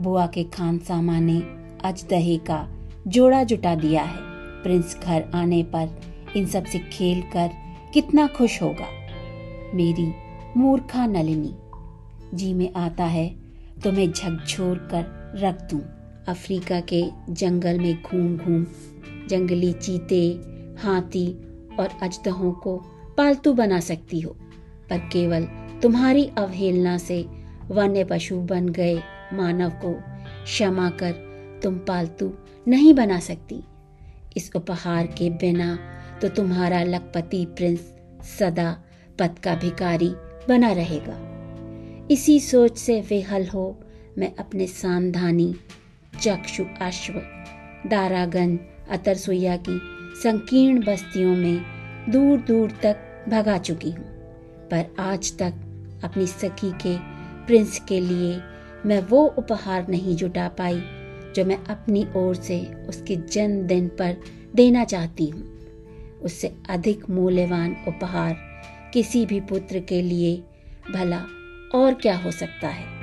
बुआ 0.00 0.26
के 0.26 0.44
खान 0.44 0.78
सामा 0.78 1.18
ने 1.20 1.38
अजदहे 1.84 2.36
का 2.40 2.66
जोड़ा 3.08 3.42
जुटा 3.44 3.74
दिया 3.74 4.02
है। 4.02 4.20
प्रिंस 4.62 4.96
घर 5.04 5.24
आने 5.34 5.62
पर 5.64 5.88
इन 6.36 6.46
सबसे 6.46 6.78
खेल 6.92 7.22
कर 7.32 7.50
कितना 7.94 8.26
खुश 8.26 8.60
होगा। 8.62 8.88
मेरी 9.74 10.12
मूर्खा 10.56 11.06
नलिनी, 11.06 11.54
जी 12.34 12.52
में 12.54 12.72
आता 12.74 13.04
है 13.06 13.28
तो 13.84 13.92
मैं 13.92 14.10
झकझोर 14.12 14.78
कर 14.92 15.04
रख 15.38 15.62
दूँ। 15.70 15.80
अफ्रीका 16.28 16.80
के 16.92 17.02
जंगल 17.30 17.78
में 17.78 18.02
घूम 18.02 18.36
घूम 18.36 18.66
जंगली 19.28 19.72
चीते, 19.72 20.22
हाथी 20.82 21.26
और 21.78 21.98
अजदहों 22.02 22.52
को 22.52 22.76
पालतू 23.16 23.52
बना 23.54 23.80
सकती 23.80 24.20
हो, 24.20 24.30
पर 24.90 24.98
केवल 25.12 25.44
तुम्हारी 25.82 26.24
अवहेलना 26.38 26.96
से 26.98 27.20
वन्य 27.70 28.04
पशु 28.04 28.36
बन 28.42 28.68
गए 28.68 28.96
मानव 29.32 29.70
को 29.84 29.92
क्षमा 30.44 30.88
कर 31.02 31.60
तुम 31.62 31.78
पालतू 31.88 32.32
नहीं 32.66 32.94
बना 32.94 33.18
सकती। 33.20 33.62
इस 34.36 34.50
उपहार 34.56 35.06
के 35.18 35.30
बिना 35.30 35.78
तो 36.22 36.28
तुम्हारा 36.28 36.82
लखपति 36.82 37.44
प्रिंस 37.56 37.92
सदा 38.38 38.70
पद 39.18 39.38
का 39.38 39.54
भिकारी 39.54 40.12
बना 40.48 40.72
रहेगा। 40.72 41.16
इसी 42.10 42.38
सोच 42.40 42.78
से 42.78 43.00
विहल 43.00 43.46
हो 43.46 43.64
मैं 44.18 44.34
अपने 44.36 44.66
सामधानी 44.66 45.54
चक्षु 46.22 46.64
अश्व 46.80 47.20
दारागंज 47.88 48.58
अतरसुईया 48.90 49.56
की 49.68 49.78
संकीर्ण 50.22 50.84
बस्तियों 50.84 51.34
में 51.36 51.77
दूर 52.08 52.38
दूर 52.38 52.70
तक 52.70 53.24
भगा 53.28 53.58
चुकी 53.58 53.90
हूँ। 53.90 54.06
पर 54.70 54.94
आज 55.00 55.38
तक 55.38 55.52
अपनी 56.04 56.26
सखी 56.26 56.70
के, 56.70 56.96
प्रिंस 57.46 57.80
के 57.88 58.00
लिए 58.00 58.40
मैं 58.86 59.02
वो 59.02 59.26
उपहार 59.26 59.88
नहीं 59.88 60.16
जुटा 60.16 60.48
पाई, 60.48 60.82
जो 61.36 61.44
मैं 61.44 61.64
अपनी 61.64 62.06
ओर 62.16 62.34
से 62.34 62.60
उसके 62.88 63.16
जन्मदिन 63.16 63.88
पर 63.88 64.16
देना 64.54 64.84
चाहती 64.84 65.26
हूँ। 65.26 65.58
उससे 66.22 66.54
अधिक 66.70 67.10
मूल्यवान 67.10 67.76
उपहार 67.88 68.36
किसी 68.92 69.26
भी 69.26 69.40
पुत्र 69.40 69.80
के 69.80 70.02
लिए 70.02 70.42
भला 70.92 71.24
और 71.74 71.94
क्या 71.94 72.16
हो 72.16 72.30
सकता 72.30 72.68
है? 72.68 72.98